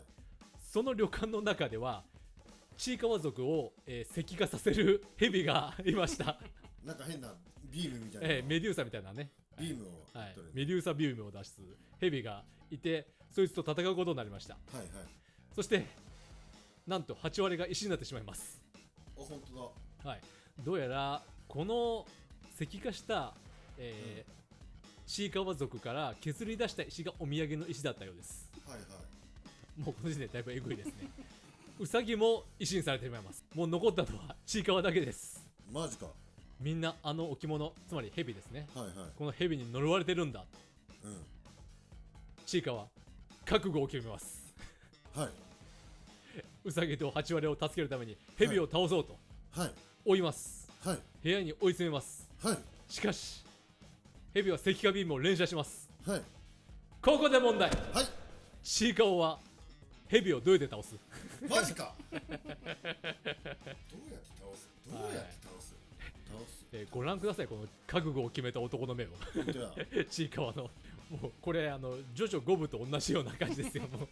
[0.72, 2.04] その旅館の中では
[2.80, 6.40] ちいかわ族を、えー石化させる 蛇が いました、
[6.86, 10.36] なんか変なビームみたいな、えーメデューサみたいなね、ビームをはい。
[10.54, 11.62] メデューサビウムを出す
[12.00, 14.54] 蛇がいてそいつと戦うことになりました。
[14.54, 14.90] はいはい。
[15.54, 15.86] そして
[16.88, 18.62] なんと8割が石になってしまいます。
[19.18, 20.10] あ本当だ。
[20.12, 20.22] はい、
[20.64, 22.08] どうやらこの
[22.58, 23.36] 石化した、
[23.78, 24.40] えー
[25.06, 28.48] ちいかわ族から削り出した石がお土産の石だったようです。
[28.66, 29.82] はいはい。
[29.82, 31.10] もうこの時点でだいぶエグいですね
[31.80, 33.42] うさぎも石にされてしまいます。
[33.56, 35.42] もう残ったのはちいかわだけです。
[35.72, 36.08] マジか。
[36.60, 38.68] みんなあの置物つまり蛇ですね。
[38.76, 38.96] はいはい。
[39.18, 40.44] この蛇に呪われてるんだ。
[41.06, 41.16] うん。
[42.46, 42.88] ちいかわ
[43.46, 44.44] 覚悟を決めます。
[45.16, 45.30] はい。
[46.66, 49.16] うさぎと8割を助けるために蛇を倒そうと
[49.52, 49.72] はい。
[50.04, 50.70] 追います。
[50.84, 50.98] はい。
[51.24, 52.28] 部屋に追い詰めます。
[52.44, 52.58] はい。
[52.90, 53.46] しかし
[54.34, 55.90] 蛇は石化ビームを連射します。
[56.06, 56.22] はい。
[57.02, 57.70] ここで問題。
[57.70, 58.06] はい。
[58.62, 59.40] ちいかわは
[60.10, 60.96] 蛇をどうやって倒す？
[61.48, 61.94] マジか。
[62.12, 62.38] どうやって
[64.40, 64.70] 倒す？
[64.92, 65.76] どうやって倒す？
[66.28, 66.66] 倒す。
[66.72, 69.08] えーご覧くださいこの覚悟を決めた男の目を。
[69.36, 70.06] 本当や。
[70.10, 70.64] ちいかわの。
[71.10, 74.08] もうこれあのジョジョ5部と同じような感じですよもう、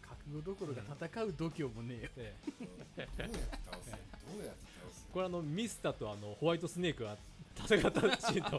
[0.00, 2.34] 覚悟どころか戦う度胸もねえよえ。
[2.56, 3.90] どうやって倒す？
[3.90, 3.96] ど
[4.40, 5.06] うやって倒す？
[5.10, 7.16] ーこれあのミスタとあのホワイトスネークが
[7.56, 8.58] 戦ったシーンと。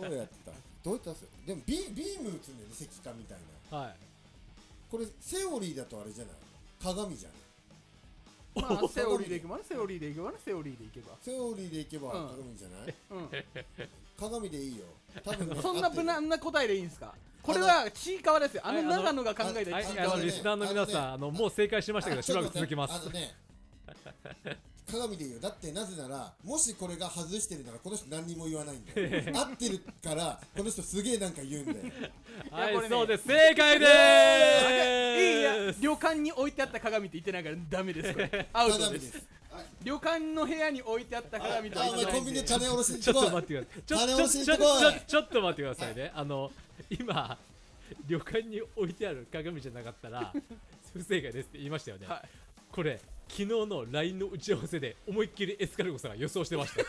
[0.00, 3.38] どうやって倒すどうやって倒すでもビビーム打つんだよね石化みたい
[3.70, 3.78] な。
[3.78, 3.94] はい。
[4.90, 6.34] これセオリーだとあれじゃない？
[6.82, 8.78] 鏡じゃない？
[8.80, 11.06] まあセオリーでいけばねセオリーでいけばねセオリーでいけば。
[11.22, 12.28] セオリーでいけばうん。
[12.28, 14.84] 鏡じゃない、う鏡でいいよ。
[15.24, 17.14] 多分ねん そんな無難な答えでいいんですか？
[17.42, 18.62] これはちいかわですよ。
[18.64, 22.94] あの長野が考えたはいちいかわねあのリスナーの皆さんあのもう正解しましたけどしばらく続きます。
[22.94, 23.34] あのね
[24.86, 25.40] 鏡でいいよ。
[25.40, 29.08] だってなぜならもしこれが外してるならこの人何にも言わないんだよ。
[29.36, 32.10] 合ってるからこの人すげえなんか言うんだよ。
[32.50, 32.96] はいこれね。
[32.96, 33.26] そうです。
[33.26, 33.88] 正解でい
[35.40, 38.48] いやーす旅館に置いてあった鏡って言ってないからダメですこれ。
[38.52, 39.10] アウトです。
[39.10, 39.26] す。
[39.82, 42.22] 旅館の部屋に置いてあった鏡とあは言ってないんで。
[42.22, 43.82] お前コンビニで金下ろしてちょっと待ってください。
[43.86, 43.96] ちょ
[45.06, 46.12] ちょっと待ってくださいね。
[46.14, 46.52] あの
[46.90, 47.38] 今
[48.06, 50.32] 旅館に置いてある鏡じゃなかったら
[50.92, 52.45] 不正解ですって言いましたよね、はい
[52.76, 56.82] これ昨日の LINE の打ち合わせで思いっきりエスカルゴさんが予想してました。
[56.82, 56.86] よ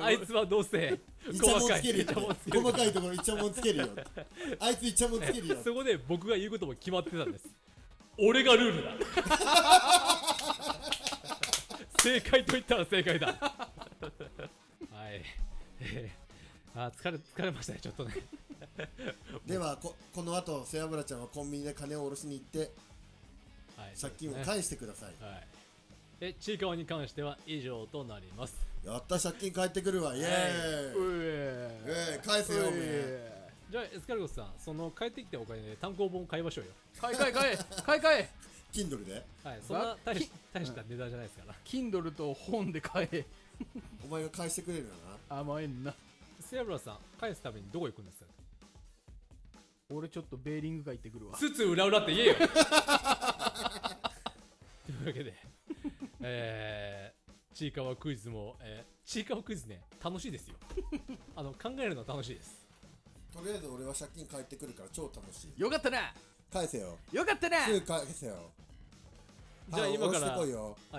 [0.00, 2.06] あいつはどうせイチャモン細かいつけるよ。
[2.52, 3.88] 細かいところイチャモンつけるよ。
[4.60, 5.56] あいつイチャモンつけるよ。
[5.62, 7.48] そこで僕が言うことも決まってたんです。
[8.16, 8.90] 俺がルールだ。
[12.00, 13.26] 正解と言ったら正解だ。
[13.26, 13.36] はい。
[15.80, 16.22] えー
[16.74, 18.14] あー疲れ疲れましたねちょっとね。
[19.44, 22.70] ではここの後背脂ちゃんはコンビニで金を下ろしに行ってはい
[24.00, 25.46] 借金をね返してください、はい。
[26.20, 28.54] えちいかわに関しては以上となります。
[28.84, 30.14] やった借金返ってくるわ。
[30.16, 30.32] イエーイ、う
[31.22, 33.50] ええー、返せよおめえ。
[33.70, 36.70] じゃあエスカルゴスさんその帰ってきたお金で単行本買いましょうよ。
[37.00, 38.30] 買い買い買い買い買え。
[38.72, 39.22] Kindle で？
[39.44, 41.54] はいそんな大しき大した値段じゃないですから。
[41.64, 43.24] Kindle と本で買え。
[44.04, 44.88] お前が返してくれるよ
[45.30, 45.38] な。
[45.38, 45.94] 甘えんな。
[46.40, 48.26] セアブラさん返すためにどこ行くんですか？
[49.90, 51.36] 俺ちょっとベーリング街行ってくるわ。
[51.38, 52.34] つつ裏裏って言えよ
[54.86, 55.34] というわけで
[56.20, 60.56] えー、ちいかわクイズも、えー、ちいかわクイズね楽しいですよ。
[61.36, 62.66] あの考えるの楽しいです。
[63.32, 65.60] とりあえず俺は借金返ってくるから超楽しい。
[65.60, 66.12] よかったな。
[66.52, 66.98] 返せよ。
[67.12, 67.64] よかったな。
[67.64, 68.52] すぐ返せよ。
[69.68, 70.50] じゃあ今からはい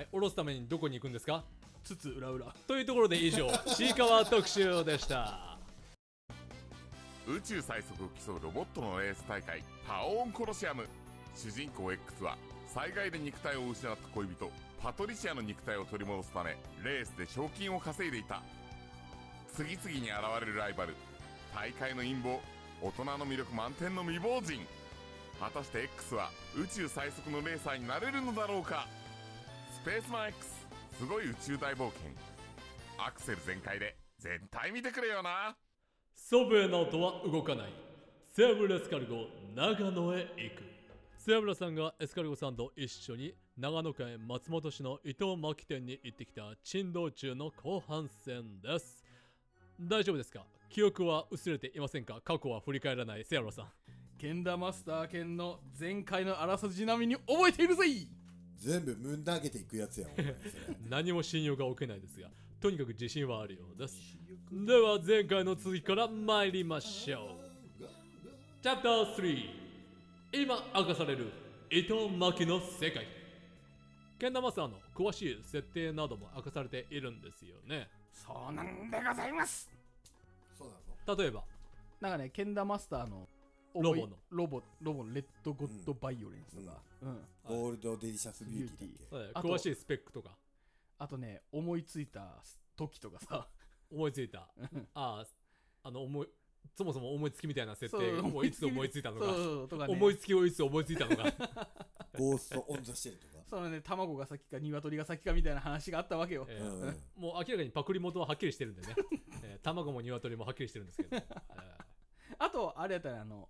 [0.05, 1.43] 下ろすためにどこに行くんですか？
[1.83, 2.45] つつ裏裏。
[2.67, 5.59] というところで以上 ちいかわ特集でした。
[7.27, 10.87] 宇宙最速を競うロボットのレース大会パオーンコロシアム。
[11.35, 12.37] 主人公 X は
[12.73, 18.41] 災害で肉体を失った恋人パトリシアの肉体を取り戻すためレースで賞金を稼いでいた。
[19.55, 20.95] 次々に現れるライバル
[21.53, 22.39] 大会の陰謀
[22.81, 24.65] 大人の魅力満点の未亡人。
[25.39, 28.87] 果たして X は宇宙最速のレーサーになれるのだろうか。
[29.71, 30.49] スペースマン X
[30.97, 32.09] すごい宇宙大冒険。
[32.97, 35.55] アクセル全開で絶対見てくれよな。
[36.15, 37.73] ソブエの音は動かない。
[38.35, 40.82] セアブラエスカルゴ長野へ行く。
[41.25, 49.05] セアブラさんがエスカルゴさんと一緒に長野県松本市の伊藤巻店に行ってきた珍道中の後半戦です。
[49.79, 50.45] 大丈夫ですか？
[50.69, 52.19] 記憶は薄れていませんか？
[52.25, 53.65] 過去は振り返らないセアブラさん。
[54.19, 57.83] ケンダマスター剣の前回のあらすじ並みに覚えているぜ！
[58.57, 60.07] 全部むんだげていくやつや
[60.89, 62.29] 何も信用が置けないですが
[62.61, 64.17] とにかく自信はあるようです。
[64.51, 67.37] では前回の続きから参りましょ
[67.79, 67.83] う。
[68.61, 69.62] チャプター3
[70.35, 71.31] 今明かされる
[71.69, 73.05] 伊藤巻の世界。
[74.17, 77.87] ケンダマスターの詳しい設定なども明かされているんですよね。
[78.11, 79.69] そうなんでございます。
[80.57, 81.43] そうなの例えば。
[82.01, 83.27] なんかねケンダマスターの
[83.75, 84.09] ロボの。
[84.31, 87.19] ロボロボのレッドゴッドバイオレンスとか、うん。
[87.43, 89.31] ゴールドデリシャスビューティーはい。
[89.33, 90.31] 詳しいスペックとか。
[90.97, 92.41] あとね思いついた
[92.75, 93.47] 時とかさ。
[93.91, 94.47] 思いついた。
[94.95, 95.25] ああ
[95.83, 96.27] あの思い
[96.75, 99.33] そもそも思いつきみたいな設定をいつ思いついたのそうか。
[99.35, 99.93] そうとかね。
[99.93, 101.31] 思いつきをいつ思いついたのか。
[101.31, 103.43] け ゴーストオンザシェルとか。
[103.49, 106.81] そのね卵が先か鶏が先かみたいな話があったわけよ、えーうん。
[106.81, 108.95] うんもう明らかにパクリ元ははっきりしてるんでね、
[109.43, 111.27] えー卵も鶏もはっきりしてるんですけど、 え
[112.39, 113.49] あとあれやったらあの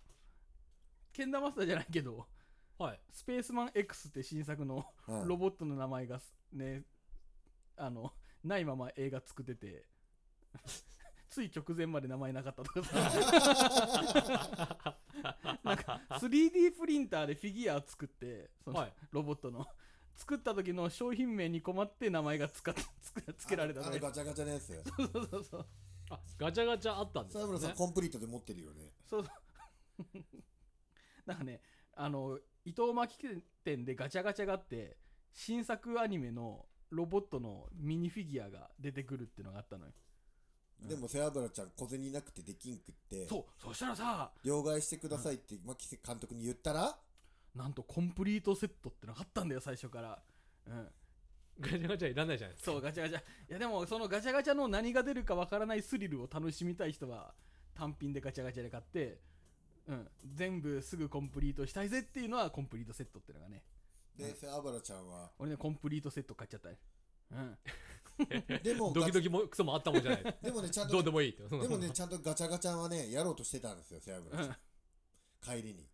[1.12, 3.00] ケンダマスターじゃないけどーはい。
[3.10, 5.26] スペースマン X って新作のはい。
[5.26, 6.84] ロボットの名前がすね
[7.76, 9.86] あのないまま映画作ってて
[11.34, 12.94] つい直前まで名前なかったとかさ。
[15.64, 18.94] なんか 3D プリンターでフィギュア作ってそのはい。
[19.10, 19.66] ロボットの。
[20.14, 25.66] 作った時の商品名に困って名前がつかつけつけられたあのガチャガチャのやつそうそうそう
[26.10, 28.92] あガチャガチャあったんです沢村さん、ねコンプリートで持ってるよね。
[29.04, 29.32] そうそう。
[31.26, 31.60] なんかね
[31.94, 33.18] あの伊藤巻
[33.64, 34.98] 店でガチャガチャがあって
[35.32, 39.92] 新作アニメのロボットのミニフィギュアが出てくるっていうのがあったのよ
[40.82, 43.26] でも背脂ちゃん小銭なくてできんくって。
[43.26, 43.44] そう。
[43.62, 46.96] そしたらさ両替してくださいって牧瀬監督に言ったら？
[47.54, 50.18] なんとコンプリートセットってのがあったんだよ最初から。
[50.66, 50.88] うん。
[51.60, 52.72] ガチャガチャいらないじゃないですか。
[52.72, 53.18] そうガチャガチャ。
[53.18, 57.32] いやでもそのガチャガチャの何が出るかわからないスリルを楽しみたい人は
[57.74, 59.20] 単品でガチャガチャで買って
[59.86, 63.62] うん、全部すぐコンプリートしたいぜっていうのはコンプリートセットっていうのがね。
[64.16, 65.30] で背脂ちゃんは？
[65.38, 66.76] 俺ねコンプリートセット買っちゃったよ
[67.34, 68.62] うん。
[68.62, 70.36] でもドキドキもクソもあったもんじゃない。
[70.42, 71.42] でもねちゃんとどうでもいいって。
[71.48, 74.56] でもねちゃんとガチャガチャはねやろうとしてたんですよ背脂ちゃん
[75.58, 75.86] 帰りに。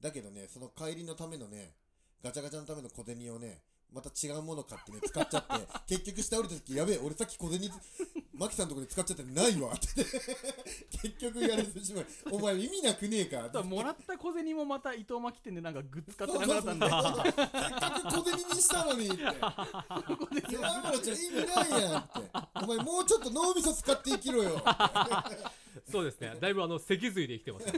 [0.00, 1.74] だけどねその帰りのためのね
[2.22, 7.70] ガチャガチャのための小銭をねまた違うもの買ってね使っちゃって 結局下降りた時やべえ俺さっき小銭
[8.38, 9.72] マキさんのところで使っちゃってないわ。
[9.72, 10.04] っ て
[11.02, 12.06] 結局やれてしまう。
[12.30, 13.62] お前意味なくねえか。
[13.64, 19.24] もらった小銭もまた伊藤巻店でなんかグッズ買ってなかったんでそうせっかく小銭にしたのにって。
[20.52, 22.20] 山村ちゃん意味ないやんって
[22.54, 24.62] お前もうちょっと脳みそ使って生きろよ。
[25.90, 26.36] そうですね。
[26.40, 27.72] だいぶあの脊髄で生きてますね。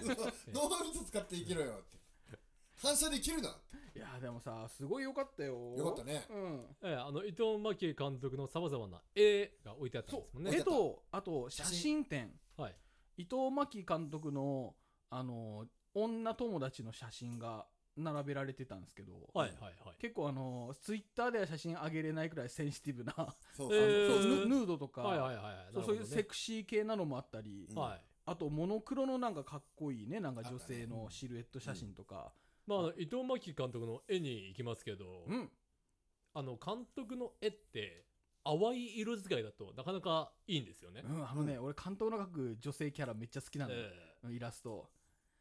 [0.53, 2.01] 脳みそ使って生きろよって。
[2.83, 3.57] 反射で生きるな
[3.95, 5.75] いやでもさすごい良かったよ。
[5.77, 6.25] よかったね。
[6.31, 6.67] うん。
[6.83, 10.57] ええあの伊藤真希監督のさまざまな絵が置いてあったんですもんね。
[10.57, 12.31] 絵とあと写真展。
[12.57, 12.77] はい。
[13.17, 14.75] 伊藤真希監督の
[15.11, 19.97] あの女友達の写真が並べられてたんですけど、はいはいはい。
[19.99, 23.13] 結構あのツイッターでは写真上げれないくらいセンシティブな
[23.57, 25.45] そうそう、えーそうヌヌードとか、はいはいはい。
[25.45, 27.77] はいそうそういうセククシー系なのもあったり、うん。
[27.77, 28.01] はい。
[28.27, 32.33] あとモノクロのなんかかっこいいねなんか女性のシルエット写真とか、
[32.67, 35.51] まああの伊藤真希監督の絵に行きますけど、うん。
[36.33, 38.05] あの監督の絵って
[38.45, 43.81] 淡い色使いだとなかなかいいんですよね、うん、あのね、俺監督の描く女性キャラめっちゃ好きなのよ、
[44.29, 44.89] えイラスト。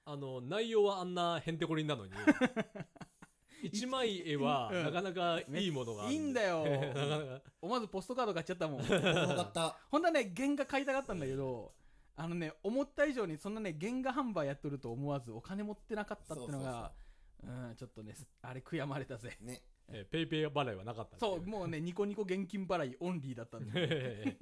[0.06, 2.12] あの内容はあんなへんてこりんなのに
[3.62, 4.84] 一枚絵はうん。
[4.86, 6.66] なかなかいいものがあるいいんだよ。
[6.66, 7.42] なかなか。
[7.62, 8.82] 思わずポストカード買っちゃったもん。
[8.82, 9.78] よかった。
[9.92, 11.74] ほんとはね原画買いたかったんだけど
[12.16, 17.09] あのね思った以上にそんなね原画販売やっとると思わずお金持ってなかったっていうのがう
[17.48, 19.38] んちょっとねあれ悔やまれたぜ。
[19.42, 19.62] ね。
[19.92, 24.38] えペイペイ払いはなかったそうもうねニコニコ現金払いオンリーだったんで。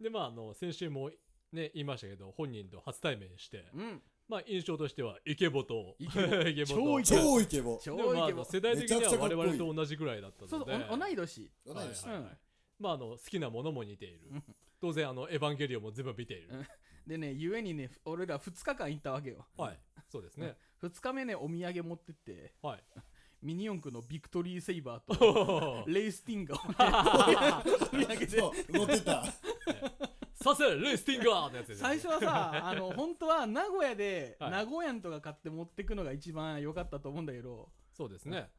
[0.00, 1.10] でまああの先週も
[1.52, 4.02] ね言いましたけど本人と初対面して、うん。
[4.28, 6.34] まあ印象としてはイケボとイケボ。
[6.48, 6.74] イケボと。
[6.74, 7.20] 超イケボ。
[7.22, 7.80] 超イケボ。
[7.82, 10.50] 超でもまああイケボの世代的には我々と同じぐらいだったので。
[10.50, 12.06] そうそうお同い年同い年。
[12.06, 12.30] はいはいはい。
[12.30, 12.38] うん。
[12.78, 14.28] まああの好きなものも似ている。
[14.30, 14.44] うん。
[14.80, 16.66] 当然あのエヴァンゲリオンも全部見ている、うん
[17.06, 19.46] でねゆえにね俺ら2日間行ったわけよ。
[19.56, 19.78] はい。
[20.08, 22.54] そうですね、 2日目ねお土産持ってって。
[22.62, 22.84] はい。
[23.42, 25.92] ミニ四駆のビクトリーセイバーおとー。
[25.92, 27.92] レイスティンガーを。
[27.92, 28.72] ねお土産でそう。
[28.72, 29.24] 乗ってた。
[30.34, 34.50] させレイスティンガーってやつです最初はさあの本当は名古屋ではい。
[34.50, 37.70] 名古屋んとか買って持ってくのが一番良かったと思うんだけど。
[37.92, 38.50] そうですね。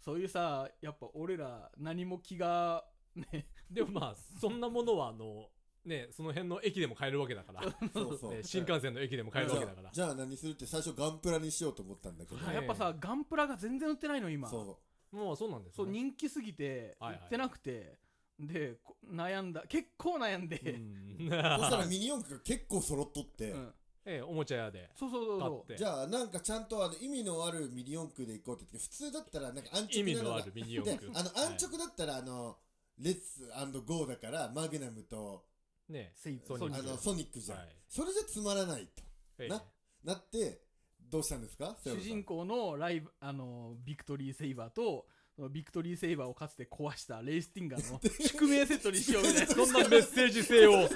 [0.00, 3.46] そういうさやっぱ俺ら何も気がね。
[3.70, 5.50] でもまあそんなものはあの
[5.84, 8.34] ねその辺の駅でも買えるわけだから、 そうそう。
[8.34, 9.90] ね、新幹線の駅でも買えるわけだから。
[9.92, 12.54] じゃあ何するって最初ガンプラにしようと思ったんだけど、はい。
[12.54, 14.48] やっぱさガンプラが全然売ってないの今。
[14.48, 14.78] そ
[15.10, 17.26] もうそうなんですそうね人気すぎて売はいはい。
[17.26, 17.98] ってなくて、
[18.38, 21.26] でこ悩んだ結構悩んで、うん。
[21.28, 23.74] うそしたらミニ四駆が結構揃っとって、うん。
[24.04, 31.10] ええおもちゃ屋でそうそうそうじゃあなんかちゃんとあの意味のあるミニ四駆で行こうって言って普通だったらなんか安意味直なのがのあるミニ四 で駆。
[31.14, 32.58] あの安直だったらあの、
[32.98, 33.48] レッツ
[33.86, 35.44] ゴーだからマグナムと
[35.92, 36.12] ね。
[36.16, 36.78] セイソニック。
[36.80, 37.68] あのソニックじゃん、はい。
[37.88, 39.02] それじゃつまらないと。
[39.38, 39.48] ええ。
[39.48, 39.62] な。
[40.04, 40.62] なって
[41.00, 41.76] どうしたんですか？
[41.84, 49.54] 主人公のライブあのビクトリーセイバーとそのビクトリーセイバーをかつて壊したレイスティンガーの 宿命セットにしようみたいな。
[49.54, 50.88] そんなメッセージ性を。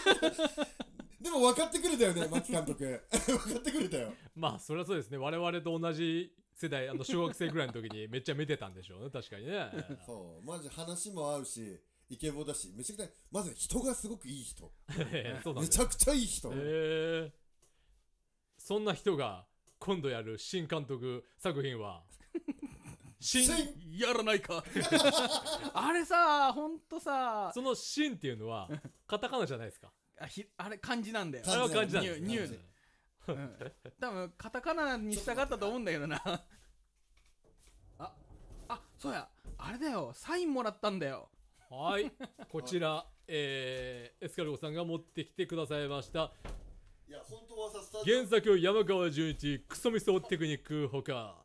[1.20, 2.84] でも分かってくれたよね牧監督。
[3.10, 4.12] 分かってくれたよ。
[4.34, 5.18] まあそれはそうですね。
[5.18, 9.10] 我々と同じ世代あの小学生ぐらいの時にめっちゃ見てたんでしょうね。
[9.10, 9.70] 確かにね。
[10.06, 10.46] そう。
[10.46, 14.70] マジ話も合うしイケボだしめちゃくちゃまず人がすごくいい人。
[15.60, 17.46] めちゃくちゃいい人、ええ
[18.58, 19.46] そんな人が
[19.78, 22.02] 今度やる新監督作品は
[23.20, 24.64] 新 新やらないか。
[25.74, 27.50] あれさほんとさ。
[27.54, 28.68] その新っていうのは
[29.06, 29.92] カタカナじゃないですか。
[30.18, 31.44] あひあれ漢字なんだよ。
[31.46, 32.60] あれは漢字なんですニュー
[34.00, 36.22] 多分カタカナにしたかったと思うんだけどな。
[37.98, 38.14] あ
[38.68, 39.28] あそうや。
[39.58, 40.12] あれだよ。
[40.14, 41.28] サインもらったんだよ
[41.70, 42.12] はい。
[42.48, 46.32] こちら、えーエスカルゴさんが持ってきてくださいました。
[47.08, 51.44] いや本当はさ原作山川純一クソミソテクニックほか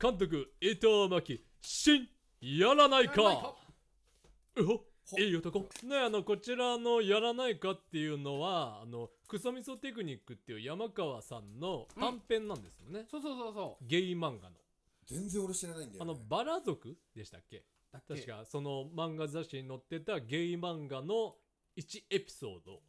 [0.00, 2.08] 監督伊藤真希新
[2.40, 3.22] やらないか。
[3.22, 4.80] やらない
[5.18, 5.60] いい男。
[5.84, 14.56] ねあのこちらの「やらないか」っていうのはあのクソミソテクニックっていう山川さんの短編なんですよね、そうそうそうそゲイ漫画の。
[15.04, 17.58] 全然俺知らないんだよ、ね、あのバラ族でしたっけ？
[17.58, 18.14] うだっけ？
[18.14, 21.36] 確かその漫画雑誌に載ってたゲイ漫画の
[21.76, 22.80] 1エピソード。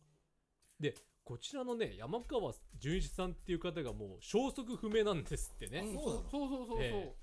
[0.80, 5.94] でこちらのね山川純一さんっていう方がもう消息不明なんですってね、うん。
[5.94, 7.14] そうなのそうそうそうそう、え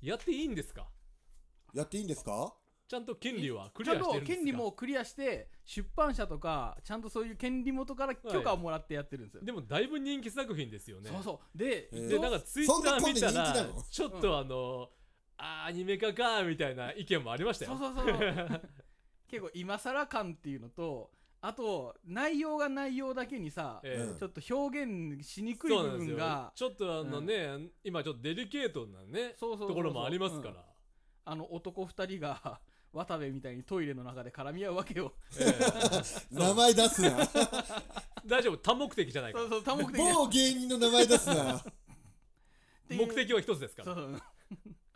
[0.00, 0.86] やっていいんですか？
[1.74, 2.54] やっていいんですか？
[2.88, 4.44] ちゃんと権利はクちゃんとリアしてるんですか？
[4.44, 11.10] 権利もクリアして出版社とかちゃんとそういう権利元から許可をもらってやってるんですよ、でもだいぶ人気作品ですよね。
[11.10, 11.58] そうそう。
[11.58, 13.82] で、えーでなんかツイッター見たらこんな人気なの？
[13.88, 14.88] ちょっとあの、
[15.42, 17.76] あーアニメ化かみたいな意見もありましたよ。
[17.78, 18.60] そうそうそう。
[19.28, 21.10] 結構今更感っていうのと
[21.40, 26.16] あと内容が内容だけにさ、えーうんちょっと表現しにくい部そうなんですよ。
[26.16, 29.68] 分がちょっとあのね、今ちょっとデリケートなねそうそうそうそう。
[29.68, 30.66] ところもありますから、
[31.24, 32.60] あの男2人が
[32.92, 35.14] 渡部みたいにトイレの中で絡み合うわけよ。
[35.38, 35.54] ええ。
[36.36, 37.16] 名前出すな。
[38.26, 38.56] 大丈夫。
[38.58, 41.56] 多目的じゃないかそうそう多目的某芸人の名前出すな。
[41.56, 41.62] っ
[42.88, 43.06] ていう。
[43.06, 43.94] 目的は一つですから。
[43.94, 44.22] そうそう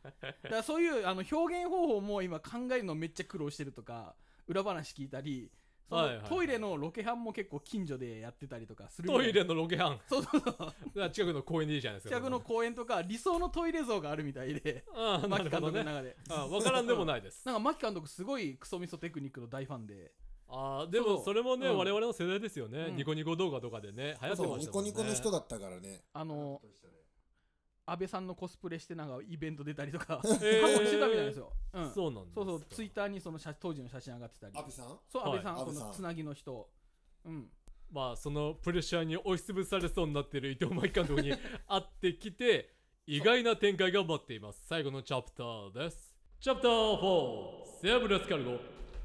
[0.05, 0.11] だ
[0.51, 4.15] からそういうあの表現方法も今考えるのめっちゃ苦労してるとか
[4.47, 5.51] 裏話聞いたり
[5.89, 6.29] そのはいはいはい。
[6.29, 10.01] トイレのロケハンも結構近所でやってたりとかするトイレのロケハン。
[10.09, 10.53] そうそうそう。
[10.59, 12.17] だから近くの公園でいいじゃないですか。
[12.17, 14.85] 近くの公園とか理想のトイレ像があるみたいで。
[14.95, 15.79] ああな牧監るほどね。
[15.81, 16.17] 督の中で。
[16.31, 17.45] あ分からんでもないです。
[17.47, 20.13] なんか牧監督すごいクソミソテクニックの大ファンで。
[20.49, 21.09] ああでそう。
[21.19, 21.79] もそれもね、うん。
[21.79, 22.97] 我々の世代ですよね、うん。
[22.97, 24.91] ニコニコ動画とかでね流行ってましたもんね。
[24.91, 26.05] ニコの人だったからね。
[26.13, 26.63] あの
[27.87, 30.21] 安倍さんのコスプレしてなんかイベント出たりとか。
[30.25, 32.45] え過ー去にしてたみたいですよ、うん、そうそうなんですか。
[32.45, 34.57] そうツイッターにその写当時の写真上がってたり。
[34.57, 34.87] 安倍さん？
[34.87, 34.99] はい。
[35.09, 35.83] そう安倍さん、安倍さん。
[35.83, 36.71] このつなぎの人。
[37.25, 37.51] うん。
[37.93, 41.39] まあそのプレッシャーに押しつぶされそうになってる伊藤真希監督に会
[41.81, 42.75] ってきて
[43.07, 44.63] 意外な展開が待っています。
[44.67, 46.17] 最後のチャプターです。
[46.41, 48.59] チャプター4セーブレスカルゴ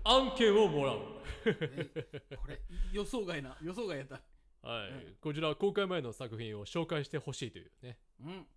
[0.05, 0.97] 案件をもらう。
[2.38, 2.61] これ
[2.93, 4.21] 予想外な予想外やった。
[4.61, 5.15] はい、うん。
[5.21, 7.97] こちら公開前の作品を紹介してほしいというね。
[8.21, 8.47] うん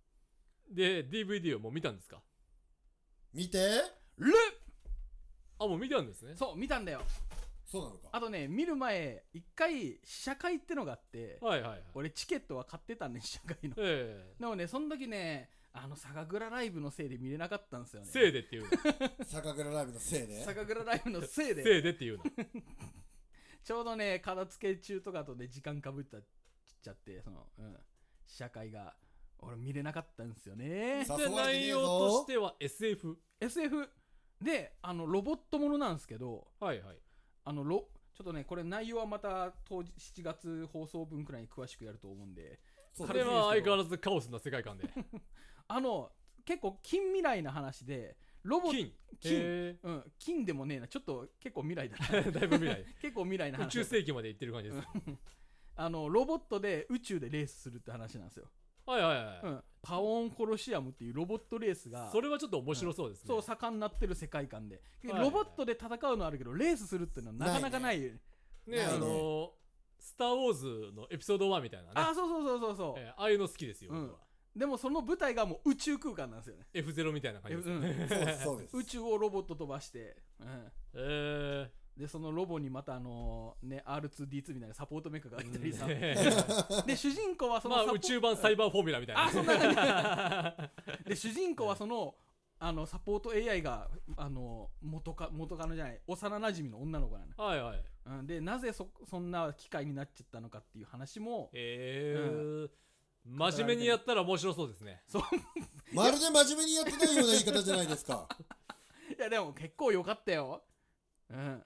[0.73, 2.21] で DVD をもう見たんですか？
[3.33, 3.57] 見て。
[4.17, 4.31] ル
[5.59, 6.33] あもう見たんですね。
[6.35, 7.01] そう見たんだよ。
[7.65, 8.09] そうなのか。
[8.11, 11.83] あとね見る前一回試写会ってのがあってはいはいはい。
[11.95, 13.75] 俺チケットは買ってたね試写会の。
[13.77, 18.11] えでもねその時ねあの酒蔵ライブのせいで見れなかったんですよえね。
[18.11, 18.69] せいでっていうの。
[19.25, 20.43] 酒蔵ライブのせいで？
[20.43, 21.63] 酒蔵ライブのせいで。
[21.63, 22.23] せいでっていうの。
[23.63, 26.23] ちょうどね片付け中とかとね時間かぶったっ
[26.81, 27.77] ちゃってそのうん
[28.27, 28.93] 試写会が
[29.47, 31.03] 俺見れなかったんですよね。
[31.05, 33.89] さで内容としては SF SF
[34.41, 36.97] であのロボットものなんですけどはいはい。
[37.45, 42.59] あのロちょっとねこれ内容はまた当時7月放送分くらいに詳しくやると思うんで。
[43.07, 44.87] 彼は相変わらずカオスな世界観で。
[45.67, 46.11] あの
[46.45, 48.93] 結構近未来な話でロボット金？
[49.19, 49.31] 金。
[49.33, 50.87] へうん、金でもねえな。
[50.87, 52.05] ちょっと結構未来だな。
[52.19, 52.85] え だいぶ未来。
[53.01, 54.87] 結構未来な宇話宙世紀まで行ってる感じです。
[55.75, 58.47] あのロボットで宇宙でレースするって話なんですよ、
[58.85, 65.21] はいはいはい、うん、パオンコロシアムっていうロボットレースがそれはちょっと面白そうですね、そう盛んになってる世界観で、はい。
[65.21, 68.19] ロボットで戦うのはあるけどレースするっていうのはなかなかないね。
[68.67, 68.79] ない。
[68.79, 69.51] ねあの
[69.99, 71.93] スター・ウォーズのエピソード1みたいなね。
[71.95, 74.01] あそうそうそうそうそう、えーああいうの好きですよ、うん。
[74.07, 74.19] 僕は。
[74.55, 76.67] でもその舞台がもう宇宙空間なんですよね。
[76.73, 77.81] F0 みたいな感じですようん。
[77.81, 78.77] ね、そうですそうです。
[78.77, 89.25] 宇宙をロボット飛ばして、うん、えでそのロボにまたあのね R2D2 みたいなサポートメカがいたりさ、ーで主人公はそのまあ宇宙版サイバーフォーミュラみたいな。
[89.25, 90.69] あそんな感
[91.03, 91.09] じ。
[91.09, 92.15] で主人公はその
[92.59, 97.83] あのサポート AI があの元カ元カノじゃない幼馴染の女の子なの、はいはい。
[98.05, 102.69] うん、でなぜそそんな機会になっちゃったのかっていう話もえー。
[103.25, 105.01] 真面目にやったら面白そうですね。
[105.93, 108.27] まるで真面目にやってないような言い方じゃないですか。
[109.17, 110.63] いやでも結構良かったよ。
[111.29, 111.63] うん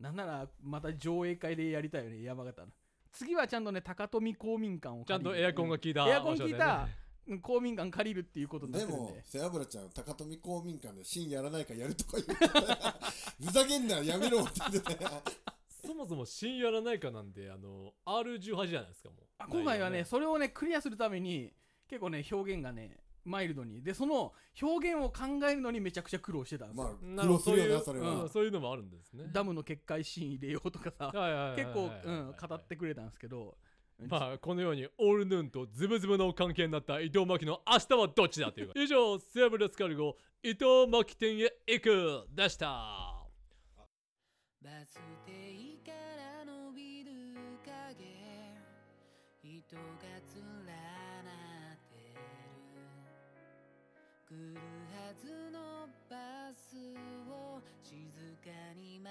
[0.00, 2.68] なんならまた上映会でやりたいよね山形の。
[3.12, 6.88] 次はちゃんとね高富公民館をちゃんとエアコンが効いたエアコン効いた
[7.42, 9.22] 公民館借りるっていうことになっでもてるんで。
[9.26, 12.34] 背脂ちゃん高富公民館でシーンやらないかやるとか言って
[13.44, 15.22] ふざけんなやめろって言ってたよ
[15.68, 19.24] そもそも新やらないかなんであの R18 じゃないですかもう。
[19.38, 20.04] あ今回はね。
[20.04, 21.52] それをねクリアするために
[21.88, 22.98] 結構ね表現がね
[23.28, 23.82] マイルドに。
[23.82, 27.38] でその表現を考えるのにめちゃくちゃ苦労してたんですよ、まあ苦労すなるほど。
[27.38, 28.22] そういうるよなそれは。
[28.22, 29.24] うんそういうのもあるんですね。
[29.32, 33.56] ダムの決壊シーン入れようとかさはいはいはいはい結構、はいうん、語ってくれたんですけど、
[34.06, 38.72] まあこのようにオールヌーンとズブズブの関係になった伊藤真希の明日はどっちだという。
[38.76, 42.26] 以上セーブレスカルゴ伊藤真希店へ行く。
[42.30, 43.14] でした。
[44.60, 45.32] バス停
[45.84, 47.12] から伸びる
[47.64, 48.18] 影。
[49.42, 49.82] 人が
[50.34, 50.72] 連な
[54.28, 54.54] 来る
[54.92, 56.76] はずのバス
[57.30, 57.96] を静
[58.44, 59.10] かに待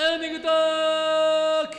[0.00, 1.76] エンディングトーク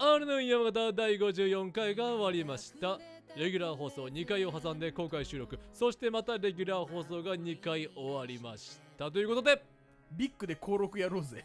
[0.00, 2.98] オールヌーン山形第54回が終わりました。
[3.36, 5.58] レギュラー放送2回を挟んで公開収録。
[5.72, 9.10] そしてまたレギュラー放送が2回終わりました。
[9.10, 9.62] ということで
[10.12, 11.42] ビッグで登録やろうぜ。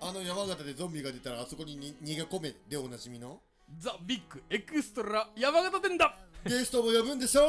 [0.00, 3.40] あの山形でゾンビが出たらあそこにに逃げ込めでおなじみの？
[3.76, 6.16] ザ・ビッグエクストラ山形店だ。
[6.44, 7.48] ゲストも呼ぶんでしょ？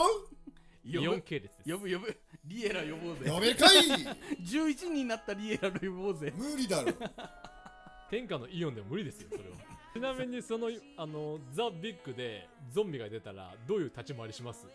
[0.84, 1.18] 呼ぶ。
[1.18, 1.72] 4系列です。
[1.72, 3.30] 呼ぶ呼ぶリエラ呼ぼうぜ。
[3.30, 3.78] 呼べかい。
[4.42, 6.34] 11人になったリエラ呼ぼうぜ。
[6.36, 6.92] 無理だろ。
[8.10, 9.56] 天下のイオンでも無理ですよそれは。
[9.94, 14.66] ちなみにそのあのザ・ビッグでゾンビが出たらどういう立ち回りします？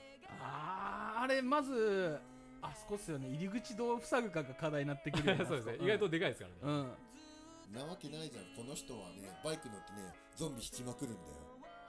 [0.40, 2.18] あーあれまず
[2.62, 3.28] あそこっすよね。
[3.30, 5.44] 入り口どう塞ぐかが課題になってくるよな。
[5.46, 5.78] そうですね。
[5.80, 6.78] 意外とでかいですからね、
[7.70, 7.74] うん。
[7.74, 8.44] なわけないじゃん。
[8.56, 11.26] この人はねバイク乗ってねゾンビ引きまくるんだよ。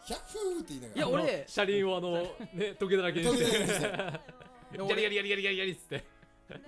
[0.05, 0.97] ヒャッフーって言いながら。
[0.97, 2.11] いや俺車輪をあの
[2.53, 4.19] ね時計だらけにして
[4.71, 6.17] 時計だらけにしてでも俺ギャリギャリギャリギャリギャリギャリっつって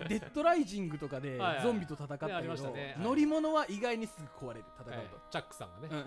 [0.10, 2.46] デッドライジングとかでゾンビと戦ったけど、はい
[3.02, 6.06] 乗り物は意外にすぐ壊れる戦うと、はいチャックさんがね、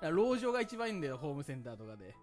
[0.00, 2.14] 籠城が一番いいんだよホームセンターとかで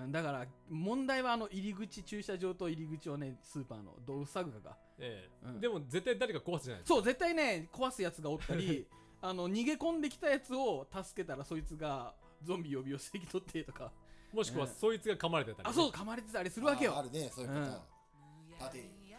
[0.00, 8.86] うんだから問題はあの入り口駐車場と入り口をねスーパーのどう塞ぐかがええうんでも絶対誰か壊すじゃないですかそう絶対ね壊すやつがおったり
[9.22, 13.90] あの逃げ込んできたやつを助けたらそいつがゾンビ呼び寄せてきとってとか
[14.32, 17.93] もしくはそいつが噛まれてたりね、あそう噛まれてたりするわけよああるねそういうパターン縦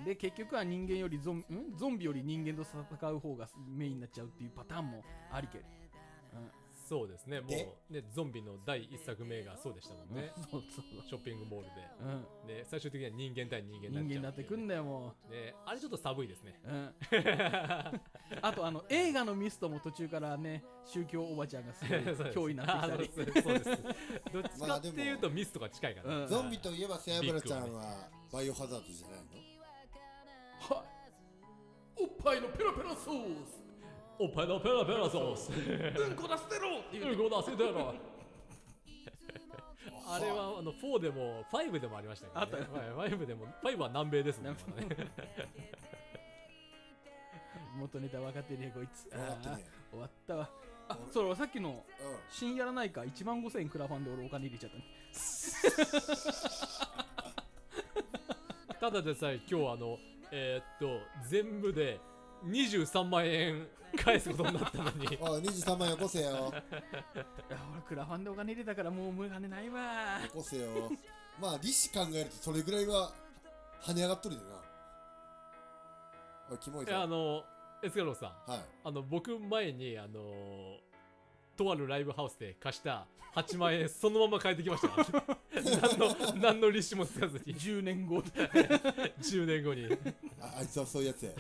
[0.03, 1.45] で結局は人間よりゾン,、ん、
[1.77, 5.65] ゾンビより人間と戦う方がメインになっちゃうっていうパターンもありける、
[6.87, 7.41] そうですね。
[7.41, 11.07] もでうねゾンビの第一作目がそうでしたもんうんね、 そうそう。
[11.07, 11.69] ショッピングモール
[11.99, 16.59] うん、でで最終的には人間対人間人間になってくんだよもだねあれちょっと寒いですね。
[16.63, 16.93] う、うん、
[18.41, 21.99] あとあの映画のミストも途中からね宗教おばちゃんがすごい
[22.31, 23.31] 脅威になってきたり。
[23.35, 23.63] あそうです。
[23.63, 23.83] そうです。
[24.31, 26.27] どっちかっていうとミストが近いから、うん。
[26.27, 29.17] ゾンビといえば背脂ちゃんはバイオハザードじゃない
[30.69, 30.75] の？
[30.75, 30.85] はい。
[32.03, 33.63] おっぱいのペラペラソース。
[34.19, 35.51] おっぱいのペラペラソース。
[35.51, 35.55] うん
[36.15, 37.11] こ出してろっていう。
[37.11, 37.93] うんこ出せてろ。
[40.07, 44.59] あれはあの4でも5でもありましたけど、ね、あったはい5でも5は南米ですもんね。
[47.77, 49.09] 元ネタ分かってねえこいつ。
[49.09, 50.49] 終わってね終わったわ。
[50.87, 51.81] あ俺そうさっきのうん。
[52.29, 54.83] 新やらないか1万5000円クラファンで俺お金入れちゃったね
[58.79, 59.97] ただでさえ今日あの
[60.31, 61.99] えーっと全部で
[62.45, 65.07] 23万円返すことになったのに。
[65.21, 66.27] おい23万よこせよ。
[66.29, 66.31] い
[67.51, 70.19] や俺クラファンでお金入れたからもう無金ないわ。
[70.21, 70.91] よこせよ。
[71.39, 73.11] まあ利子考えるとそれぐらいは
[73.81, 74.61] 跳ね上がっとるでな。
[76.51, 77.43] おいキモいいぞやあの
[77.81, 78.51] エスカローさん。
[78.51, 78.59] はい。
[78.83, 80.79] あの僕前にあの
[81.55, 84.87] とあるライブハウスで貸した8万円そのまま返ってきました。
[84.87, 85.37] から
[85.81, 87.53] 何の何の利子もつかずに。
[87.55, 88.21] 10年後。
[88.21, 89.87] 10年後に。
[90.41, 91.31] ああいつはそういうやつや。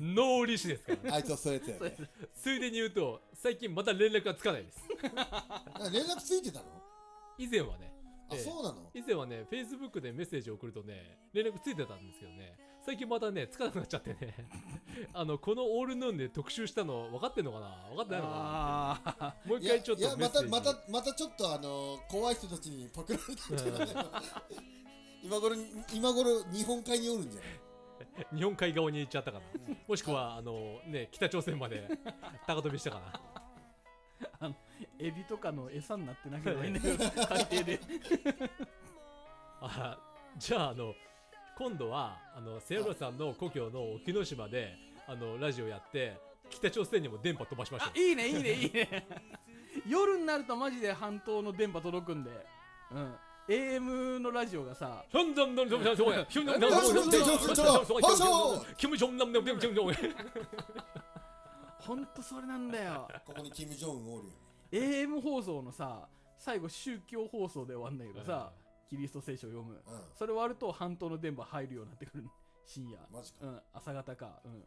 [0.00, 1.14] ノー利子ですから。
[1.16, 1.96] あいつはそういうやつやね。
[2.34, 4.78] ついでに言うと最近また連絡がつかないです。
[5.14, 6.64] あ連絡ついてたの？
[7.36, 7.92] 以前はね。
[8.30, 8.90] あええそうなの？
[8.94, 12.56] 以前はね Facebook でメッセージを送るとね連絡ついてたんですけどね
[12.88, 14.34] 最近またねつかなくなっちゃってね。
[15.12, 17.66] あのこのオールヌーンで特集したの分かってんのかな？
[17.90, 20.48] 分かってないのかああなもういや一回ちょっいやとメッセージ。
[20.48, 24.12] またまたまたちょっとあの怖い人たちにパクられたんじゃないの
[25.22, 25.54] 今頃
[25.92, 28.36] 今頃日本海におるんじゃない？
[28.38, 29.44] 日本海側に行っちゃったかな。
[29.86, 31.86] もしくはあのね北朝鮮まで
[32.46, 33.02] 高飛びしたか
[34.40, 34.54] な。
[34.98, 37.80] エビとかの餌になってなければいいんだけど海底で。
[39.60, 39.98] あ
[40.38, 40.94] じゃああの
[41.58, 44.76] 今度はあのセイロさんの故郷の沖ノ島で
[45.08, 46.16] あのラジオやって
[46.48, 49.06] 北朝鮮にも電波飛ばしましょあいいねいいねいいね。
[49.86, 52.30] 夜になるとマジで半島の電波届くんで。
[52.92, 53.14] うん。
[53.48, 55.10] AM のラジオがさう。
[55.10, 60.14] ヒョンドンドンドンドンドンドンヒョンドンドンドンヒョンドンドンドンドンドンドンキムジョン
[61.80, 63.08] ほんとそれなんだよ。
[63.26, 64.32] ここにキム・ジョンウンおるよ
[64.70, 66.06] AM 放送のさ
[66.38, 68.52] 最後宗教放送で終わんだけどさは
[68.88, 69.74] キリスト聖書を読む。
[69.74, 69.80] うん。
[70.14, 72.24] それ終わると半島の電波入るようになってくる。
[72.64, 72.98] 深夜。
[73.12, 73.38] マジか。
[73.42, 73.60] うん。
[73.72, 74.40] 朝方か。
[74.44, 74.64] うん。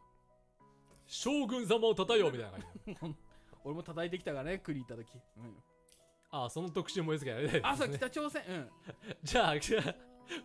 [1.06, 2.58] 将軍様をたたえようみたいな
[2.98, 3.18] 感じ。
[3.64, 5.08] 俺も叩いてきたからね栗行った時。
[5.36, 5.62] うん。
[6.30, 7.68] あその特集もいつかやりたいです、ね。
[7.68, 8.42] 朝北朝鮮。
[8.48, 8.70] うん。
[9.22, 9.94] じゃあ、じゃあ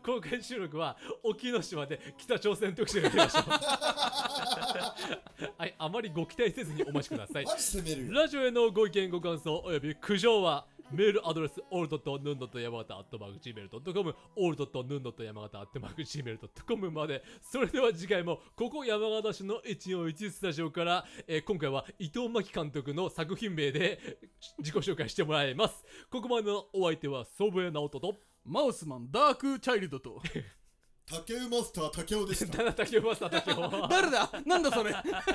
[0.03, 3.43] 公開収録は沖ノ島で北朝鮮特集やりましょう。
[5.57, 7.45] はい、あまりご期待せずにお待ちください。
[7.45, 8.13] マジ攻めるよ。
[8.13, 17.23] ラジオへのご意見ご感想および苦情はメールアドレス all.nun.yamagata.gmail.com all.nun.yamagata.gmail.com まで。
[17.41, 24.19] それでは次回もここ山形市の141スタジオから、えー今回は伊藤真希監督の作品名で
[24.59, 25.83] 自己紹介してもらいます。
[26.09, 28.15] ここまでのお相手は祖父江直人と
[28.45, 30.21] マウスマンダークチャイルドと
[31.09, 32.57] 竹馬マスター竹雄でした。
[32.63, 33.57] 七竹マスター竹雄。
[33.89, 34.29] 誰だ？
[34.45, 34.93] なんだそれ？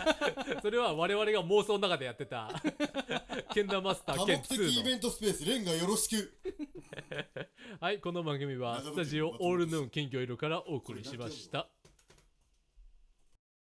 [0.61, 2.51] それは我々が妄想の中でやってた。
[3.55, 6.33] ケンダーマスター兼多目的イ2のベントスペースレンガよろしく。
[7.81, 11.67] はいこの番組はスタジオオールヌーン近況いるからお送りしました